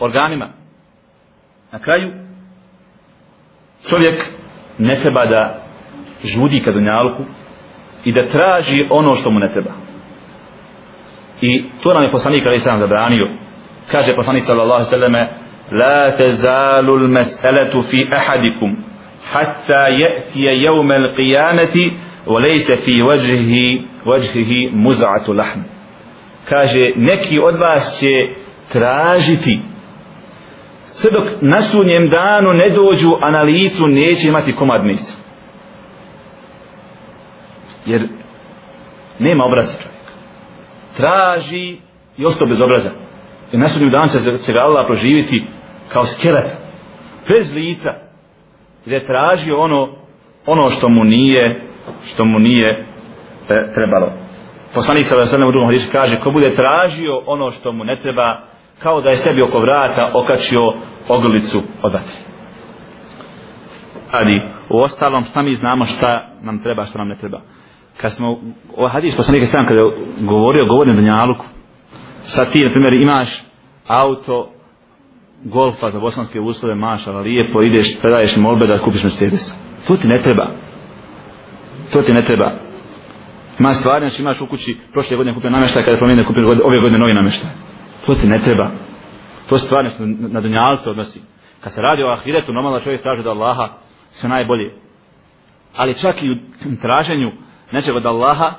organima. 0.00 0.48
Na 1.72 1.78
kraju, 1.78 2.12
čovjek 3.90 4.18
ne 4.78 4.94
treba 4.94 5.26
da 5.26 5.62
žudi 6.24 6.60
ka 6.60 6.72
dunjalku 6.72 7.24
i 8.04 8.12
da 8.12 8.26
traži 8.26 8.86
ono 8.90 9.14
što 9.14 9.30
mu 9.30 9.38
ne 9.38 9.48
treba. 9.48 9.70
I 11.40 11.64
to 11.82 11.94
nam 11.94 12.02
je 12.02 12.10
poslanik 12.10 12.46
ali 12.46 12.58
sam 12.58 12.80
zabranio 12.80 13.28
kaže 13.90 14.14
poslanik 14.14 14.42
sallallahu 14.42 14.80
alejhi 14.82 14.90
ve 14.90 14.98
selleme 14.98 15.28
la 15.72 16.16
tezalu 16.16 16.92
al 16.92 17.08
mas'alatu 17.08 17.82
fi 17.90 18.08
ahadikum 18.12 18.76
hatta 19.32 19.82
yati 20.02 20.40
yawm 20.42 20.90
al 20.90 21.14
qiyamati 21.16 21.92
wa 22.26 22.40
laysa 22.40 22.76
fi 22.84 23.02
wajhihi 23.02 23.82
wajhihi 24.06 24.70
muz'atu 24.72 25.32
lahm 25.32 25.60
kaže 26.48 26.92
neki 26.96 27.38
od 27.38 27.56
vas 27.60 28.00
će 28.00 28.12
tražiti 28.72 29.60
sve 31.00 31.10
dok 31.10 31.28
na 31.40 31.60
sunjem 31.60 32.08
danu 32.08 32.52
ne 32.52 32.70
dođu 32.70 33.10
a 33.20 33.30
na 33.30 33.42
licu 33.42 33.86
neće 33.86 34.28
imati 34.28 34.56
komad 34.56 34.84
misa 34.84 35.12
jer 37.86 38.08
nema 39.18 39.44
obraza 39.44 39.82
čovjek 39.82 39.98
traži 40.98 41.76
i 42.16 42.26
ostao 42.26 42.48
bez 42.48 42.60
obraza. 42.60 42.90
Jer 43.52 43.60
na 43.60 43.68
sunjem 43.68 43.90
danu 43.90 44.06
će, 44.06 44.18
se 44.18 44.52
ga 44.52 44.60
Allah 44.60 44.86
proživiti 44.86 45.44
kao 45.92 46.04
skelet 46.04 46.50
bez 47.28 47.54
lica. 47.54 47.92
Jer 48.86 48.92
je 48.92 49.06
tražio 49.06 49.58
ono 49.58 49.88
ono 50.46 50.70
što 50.70 50.88
mu 50.88 51.04
nije 51.04 51.60
što 52.02 52.24
mu 52.24 52.38
nije 52.38 52.68
e, 53.48 53.72
trebalo. 53.74 54.12
Poslanik 54.74 55.04
sa 55.04 55.16
vaselem 55.16 55.48
u 55.48 55.52
drugom 55.52 55.68
hadisu 55.68 55.88
kaže 55.92 56.20
ko 56.20 56.30
bude 56.30 56.50
tražio 56.50 57.22
ono 57.26 57.50
što 57.50 57.72
mu 57.72 57.84
ne 57.84 57.96
treba 57.96 58.40
kao 58.82 59.00
da 59.00 59.10
je 59.10 59.16
sebi 59.16 59.42
oko 59.42 59.58
vrata 59.58 60.10
okačio 60.14 60.60
ogrlicu 61.08 61.62
od 61.82 61.92
vatre 61.92 62.16
Ali 64.10 64.58
U 64.70 64.80
ostalom 64.80 65.22
šta 65.24 65.42
mi 65.42 65.54
znamo 65.54 65.84
šta 65.84 66.28
nam 66.42 66.62
treba, 66.62 66.84
šta 66.84 66.98
nam 66.98 67.08
ne 67.08 67.14
treba. 67.14 67.40
Kad 67.96 68.12
smo, 68.12 68.38
o 68.76 68.88
hadis 68.88 69.16
poslanika 69.16 69.46
sam 69.46 69.66
kada 69.66 69.80
je 69.80 69.92
govorio, 70.20 70.66
govorim 70.66 70.94
na 70.94 71.00
Dunjaluku, 71.00 71.44
sad 72.20 72.52
ti, 72.52 72.64
na 72.64 72.70
primjer, 72.70 72.92
imaš 72.92 73.44
auto, 73.86 74.50
golfa 75.44 75.90
za 75.90 76.00
bosanske 76.00 76.40
uslove, 76.40 76.74
maš, 76.74 77.06
ali 77.06 77.30
lijepo 77.30 77.62
ideš, 77.62 78.00
predaješ 78.00 78.36
molbe 78.36 78.66
da 78.66 78.82
kupiš 78.84 79.04
Mercedes. 79.04 79.54
To 79.86 79.96
ti 79.96 80.08
ne 80.08 80.18
treba. 80.18 80.50
To 81.92 82.02
ti 82.02 82.12
ne 82.12 82.24
treba. 82.24 82.52
Ima 83.58 83.68
stvari, 83.68 84.08
znači 84.08 84.22
imaš 84.22 84.40
u 84.40 84.46
kući, 84.46 84.76
prošle 84.92 85.16
godine 85.16 85.34
kupio 85.34 85.50
namještaj, 85.50 85.84
kada 85.84 85.96
promijene 85.96 86.26
kupio 86.26 86.48
ove 86.48 86.80
godine 86.80 86.98
novi 86.98 87.14
namještaj. 87.14 87.50
To 88.08 88.14
ti 88.14 88.26
ne 88.26 88.42
treba. 88.44 88.70
To 89.48 89.58
stvari 89.58 89.88
na, 89.98 90.28
na 90.28 90.40
dunjalce 90.40 90.90
odnosi. 90.90 91.20
Kad 91.60 91.72
se 91.72 91.82
radi 91.82 92.02
o 92.02 92.10
ahiretu, 92.10 92.52
normalno 92.52 92.80
čovjek 92.80 93.02
traži 93.02 93.22
da 93.22 93.30
Allaha 93.30 93.68
sve 94.10 94.28
najbolje. 94.28 94.74
Ali 95.74 96.00
čak 96.00 96.22
i 96.22 96.30
u 96.30 96.34
traženju 96.82 97.32
nečeg 97.72 97.96
od 97.96 98.06
Allaha 98.06 98.54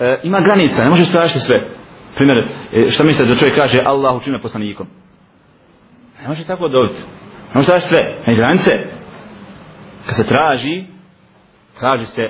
e, 0.00 0.20
ima 0.22 0.40
granica, 0.40 0.84
ne 0.84 0.90
možeš 0.90 1.12
tražiti 1.12 1.38
sve. 1.38 1.70
Primjer, 2.16 2.38
e, 2.72 2.82
šta 2.90 3.04
mislite 3.04 3.28
da 3.28 3.38
čovjek 3.38 3.56
kaže 3.56 3.82
Allah 3.86 4.16
učine 4.16 4.42
poslanikom? 4.42 4.86
Ne 6.22 6.28
može 6.28 6.46
tako 6.46 6.68
dobiti. 6.68 7.00
Ne 7.48 7.54
može 7.54 7.66
tražiti 7.66 7.88
sve. 7.88 8.22
Ne 8.26 8.36
granice. 8.36 8.70
Kad 10.06 10.16
se 10.16 10.26
traži, 10.26 10.84
traži 11.78 12.06
se 12.06 12.22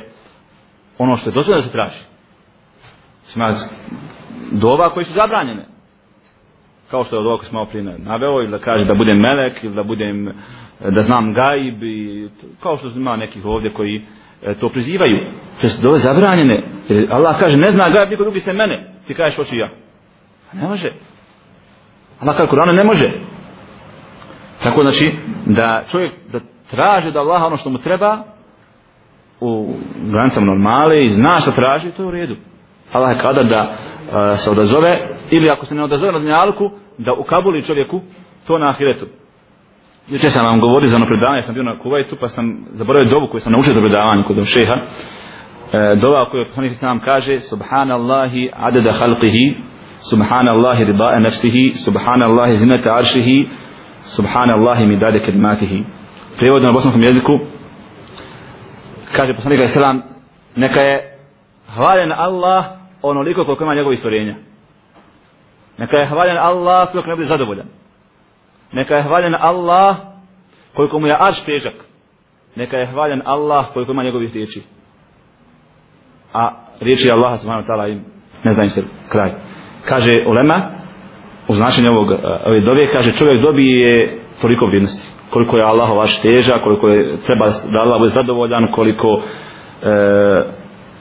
ono 0.98 1.16
što 1.16 1.30
je 1.30 1.34
dozvoljeno 1.34 1.62
da 1.62 1.66
se 1.66 1.72
traži. 1.72 2.02
Ima 3.36 3.54
dova 4.52 4.94
koji 4.94 5.04
su 5.04 5.12
zabranjene. 5.12 5.75
Kao 6.90 7.05
što 7.05 7.16
je 7.16 7.20
od 7.20 7.27
ovoga 7.27 7.42
smo 7.42 7.59
malo 7.59 7.70
prije 7.70 7.99
naveo, 7.99 8.42
ili 8.42 8.51
da 8.51 8.59
kaže 8.59 8.85
da 8.85 8.94
budem 8.94 9.18
melek, 9.18 9.64
ili 9.64 9.75
da 9.75 9.83
budem, 9.83 10.33
da 10.90 11.01
znam 11.01 11.35
gaib, 11.35 11.83
i 11.83 12.29
kao 12.62 12.77
što 12.77 12.88
ima 12.88 13.16
nekih 13.16 13.44
ovdje 13.44 13.72
koji 13.72 14.03
e, 14.42 14.55
to 14.55 14.68
prizivaju. 14.68 15.18
To 15.61 15.68
su 15.68 15.83
dole 15.83 15.99
zabranjene. 15.99 16.62
Jer 16.88 17.12
Allah 17.12 17.38
kaže, 17.40 17.57
ne 17.57 17.72
zna 17.72 17.90
gaib, 17.90 18.11
niko 18.11 18.22
drugi 18.22 18.40
se 18.40 18.53
mene. 18.53 18.92
Ti 19.07 19.14
kažeš, 19.14 19.37
hoću 19.37 19.57
ja. 19.57 19.70
Ne 20.53 20.68
može. 20.68 20.92
Allah 22.20 22.37
kaže, 22.37 22.51
Kur'ana 22.51 22.72
ne 22.72 22.85
može. 22.85 23.11
Tako 24.62 24.83
znači, 24.83 25.14
da 25.46 25.83
čovjek 25.90 26.12
da 26.33 26.40
traži 26.70 27.12
da 27.12 27.20
Allah 27.20 27.42
ono 27.42 27.57
što 27.57 27.70
mu 27.70 27.79
treba, 27.79 28.25
u 29.40 29.75
granicama 30.11 30.46
normale 30.46 31.05
i 31.05 31.09
zna 31.09 31.40
što 31.40 31.51
traži, 31.51 31.90
to 31.90 32.03
je 32.03 32.07
u 32.07 32.11
redu. 32.11 32.37
Allah 32.92 33.16
je 33.16 33.22
kada 33.22 33.42
da 33.42 33.70
uh, 33.70 34.37
se 34.37 34.51
odazove, 34.51 35.09
ili 35.30 35.50
ako 35.50 35.66
se 35.66 35.74
ne 35.74 35.84
odazove 35.84 36.12
na 36.12 36.18
dunjalku, 36.18 36.70
da 36.98 37.12
ukabuli 37.12 37.62
čovjeku 37.62 38.00
to 38.46 38.58
na 38.58 38.68
ahiretu. 38.68 39.06
Juče 40.08 40.30
sam 40.30 40.46
vam 40.46 40.60
govorio 40.60 40.86
za 40.86 40.96
ono 40.96 41.06
predavanje, 41.06 41.42
sam 41.42 41.54
bio 41.54 41.62
na 41.62 41.78
Kuvajtu, 41.78 42.16
pa 42.20 42.28
sam 42.28 42.64
zaboravio 42.72 43.10
dovu 43.10 43.26
koju 43.30 43.40
sam 43.40 43.52
naučio 43.52 43.72
za 43.72 43.80
predavanje 43.80 44.24
kod 44.26 44.44
šeha. 44.44 44.76
E, 44.76 45.96
dova 46.00 46.30
koju 46.30 46.44
poslanik 46.44 46.74
sam 46.74 47.00
kaže, 47.00 47.38
Subhanallahi 47.38 48.50
adada 48.52 48.90
halqihi, 48.90 49.54
Subhanallahi 50.10 50.84
riba'a 50.84 51.18
nafsihi, 51.20 51.72
Subhanallahi 51.72 52.52
zinata 52.52 52.94
aršihi, 52.94 53.48
Subhanallahi 54.00 54.86
midade 54.86 55.20
kedmatihi. 55.26 55.84
Prijevod 56.38 56.62
na 56.62 56.72
bosanskom 56.72 57.02
jeziku, 57.02 57.38
kaže 59.16 59.34
poslanik 59.34 59.58
alejhi 59.58 59.72
selam 59.72 60.02
neka 60.56 60.80
je 60.80 61.18
hvaljen 61.76 62.12
Allah 62.12 62.64
onoliko 63.02 63.44
koliko 63.44 63.64
ima 63.64 63.74
njegovih 63.74 63.98
stvorenja 63.98 64.34
neka 65.78 65.96
je 65.96 66.06
hvaljen 66.06 66.38
Allah 66.38 66.88
sve 66.90 67.02
ne 67.06 67.14
bude 67.14 67.24
zadovoljan. 67.24 67.66
Neka 68.72 68.94
je 68.94 69.02
hvaljen 69.02 69.34
Allah 69.34 69.96
koliko 70.74 70.98
mu 70.98 71.06
je 71.06 71.16
arš 71.20 71.44
težak. 71.44 71.74
Neka 72.56 72.76
je 72.76 72.86
hvaljen 72.86 73.22
Allah 73.24 73.66
koliko 73.72 73.92
ima 73.92 74.02
njegovih 74.02 74.32
riječi. 74.34 74.62
A 76.32 76.50
riječi 76.80 77.10
Allaha 77.10 77.36
subhanahu 77.36 77.68
wa 77.68 77.72
ta'ala 77.72 77.92
im 77.92 78.16
ne 78.44 78.52
znam 78.52 78.68
se 78.68 78.82
kraj. 79.08 79.32
Kaže 79.88 80.12
ulema 80.26 80.70
u 81.48 81.52
značenju 81.52 81.90
ovog 81.90 82.12
e, 82.12 82.16
ove 82.46 82.60
dove 82.60 82.92
kaže 82.92 83.12
čovjek 83.12 83.42
dobije 83.42 84.18
toliko 84.42 84.66
vrijednosti. 84.66 85.12
Koliko 85.30 85.56
je 85.56 85.64
Allah 85.64 85.96
vaš 85.96 86.22
teža, 86.22 86.54
koliko 86.64 86.88
je 86.88 87.16
treba 87.26 87.46
da 87.72 87.78
Allah 87.78 87.98
bude 87.98 88.08
zadovoljan, 88.08 88.72
koliko 88.72 89.22
e, 89.82 90.44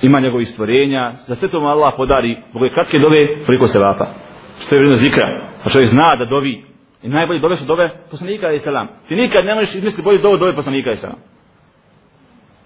ima 0.02 0.20
njegovih 0.20 0.48
stvorenja, 0.48 1.12
za 1.16 1.36
sve 1.36 1.48
to 1.50 1.60
mu 1.60 1.68
Allah 1.68 1.94
podari, 1.98 2.38
zbog 2.50 2.64
je 2.64 2.74
kratke 2.74 3.00
dove, 3.00 3.46
koliko 3.46 3.68
se 3.68 3.80
vapa. 3.80 4.25
Što 4.60 4.76
je 4.76 4.80
vrijedno 4.80 4.96
zikra, 4.96 5.28
pa 5.64 5.70
A 5.70 5.74
čovjek 5.74 5.90
zna 5.90 6.16
da 6.16 6.26
dovi. 6.26 6.64
I 7.04 7.08
najbolje 7.10 7.40
dove 7.40 7.56
su 7.56 7.66
dove 7.66 7.90
poslanika 8.12 8.52
i 8.52 8.60
selam. 8.60 8.88
Ti 9.08 9.16
nikad 9.16 9.46
ne 9.46 9.56
možeš 9.56 9.76
izmisliti 9.76 10.04
bolje 10.04 10.22
dove 10.22 10.38
dove 10.38 10.56
poslanika 10.56 10.90
i 10.90 10.96
selam. 10.96 11.20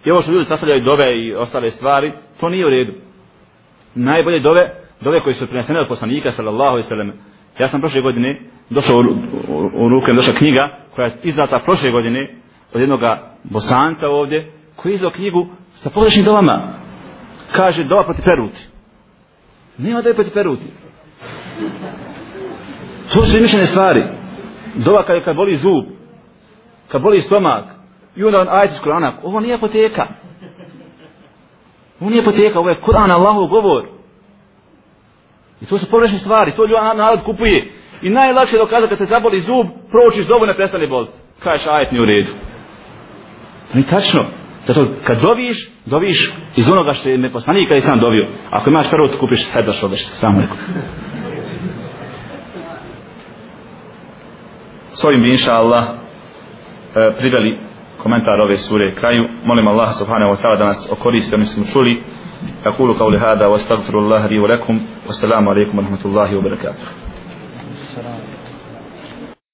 I 0.06 0.12
ovo 0.12 0.22
što 0.22 0.32
ljudi 0.32 0.46
sastavljaju 0.46 0.84
dove 0.84 1.18
i 1.20 1.34
ostale 1.36 1.70
stvari, 1.70 2.14
to 2.40 2.50
nije 2.50 2.66
u 2.66 2.70
redu. 2.70 2.94
Najbolje 3.96 4.40
dove, 4.40 4.74
dove 5.02 5.24
koji 5.24 5.34
su 5.34 5.48
prinesene 5.48 5.80
od 5.80 5.88
poslanika 5.88 6.32
sallallahu 6.32 6.78
i 6.78 6.84
sallam, 6.84 7.12
Ja 7.60 7.68
sam 7.68 7.82
prošle 7.82 8.02
godine 8.02 8.42
došao 8.70 8.98
u, 8.98 9.00
u, 9.00 9.86
u 9.86 9.90
ruke, 9.90 10.14
došla 10.16 10.34
knjiga 10.34 10.78
koja 10.96 11.08
je 11.08 11.18
izdata 11.24 11.60
prošle 11.66 11.92
godine 11.92 12.36
od 12.74 12.82
jednog 12.82 13.00
bosanca 13.44 14.08
ovdje 14.08 14.52
koji 14.76 14.92
je 14.92 14.96
izdao 14.96 15.12
knjigu 15.12 15.48
sa 15.70 15.90
pogrešnim 15.90 16.26
dovama. 16.26 16.74
Kaže 17.52 17.84
dova 17.84 18.04
proti 18.04 18.22
peruti. 18.26 18.68
Nema 19.78 20.02
dove 20.02 20.16
proti 20.16 20.32
peruti. 20.34 20.66
To 23.14 23.22
su 23.22 23.36
izmišljene 23.36 23.66
stvari. 23.66 24.04
Dova 24.76 25.06
kad, 25.06 25.24
kad 25.26 25.36
boli 25.36 25.56
zub, 25.56 25.86
kad 26.88 27.02
boli 27.02 27.22
stomak, 27.22 27.66
i 28.16 28.24
onda 28.24 28.40
on 28.40 28.48
ajte 28.50 28.74
iz 28.74 28.82
Kur'ana, 28.82 29.12
ovo 29.24 29.40
nije 29.40 29.56
apoteka. 29.56 30.08
Ovo 32.00 32.10
nije 32.10 32.22
apoteka, 32.22 32.60
ovo 32.60 32.70
je 32.70 32.82
Kur'an 32.82 33.12
Allahov 33.12 33.48
govor. 33.48 33.84
I 35.62 35.66
to 35.66 35.78
su 35.78 35.92
pogrešne 35.92 36.18
stvari, 36.18 36.56
to 36.56 36.66
ljudi 36.66 36.98
narod 36.98 37.24
kupuje. 37.26 37.72
I 38.02 38.10
najlakše 38.10 38.56
je 38.56 38.60
dokazati 38.60 38.90
kad 38.90 38.98
te 38.98 39.06
zaboli 39.06 39.40
zub, 39.40 39.68
pročiš 39.92 40.28
zobu 40.28 40.46
ne 40.46 40.56
prestane 40.56 40.88
boliti. 40.88 41.14
Kažeš 41.40 41.68
ajet 41.68 41.92
nije 41.92 42.02
u 42.02 42.06
redu. 42.06 42.32
To 43.68 43.74
nije 43.74 43.88
tačno. 43.88 44.22
Zato 44.68 44.88
kad 45.08 45.22
doviš, 45.22 45.72
doviš 45.86 46.34
iz 46.56 46.72
onoga 46.72 46.94
što 46.94 47.10
je 47.10 47.18
me 47.18 47.34
poslanik 47.34 47.68
kada 47.70 47.82
sam 47.82 48.00
dovio. 48.00 48.28
Ako 48.50 48.70
imaš 48.70 48.90
prvo, 48.92 49.08
kupiš 49.20 49.52
hajda 49.54 49.72
šobeš. 49.72 50.08
Samo 50.08 50.40
neko. 50.40 50.56
S 55.00 55.04
ovim 55.04 55.22
bi 55.22 55.30
inša 55.30 55.54
Allah 55.56 55.84
e, 56.96 57.18
priveli 57.18 57.60
komentar 57.98 58.40
ove 58.42 58.58
sure 58.58 58.96
kraju. 58.96 59.24
Molim 59.44 59.68
Allah 59.68 59.94
subhanahu 59.94 60.32
wa 60.32 60.38
ta'ala 60.42 60.56
da 60.58 60.66
nas 60.66 60.92
okoriste, 60.92 61.36
oni 61.36 61.46
smo 61.46 61.64
čuli. 61.74 62.04
Ja 62.66 62.78
kulu 62.78 62.98
kao 62.98 63.10
lihada, 63.10 63.48
wa 63.48 63.56
astagfirullah, 63.56 64.26
rivu 64.30 64.48
lakum, 64.48 64.80
wa 65.08 65.14
salamu 65.14 65.50
alaikum 65.52 65.78
wa 65.78 65.84
rahmatullahi 65.84 66.36
wa 66.36 66.42
barakatuh. 66.42 66.84
Assalamu 67.74 68.29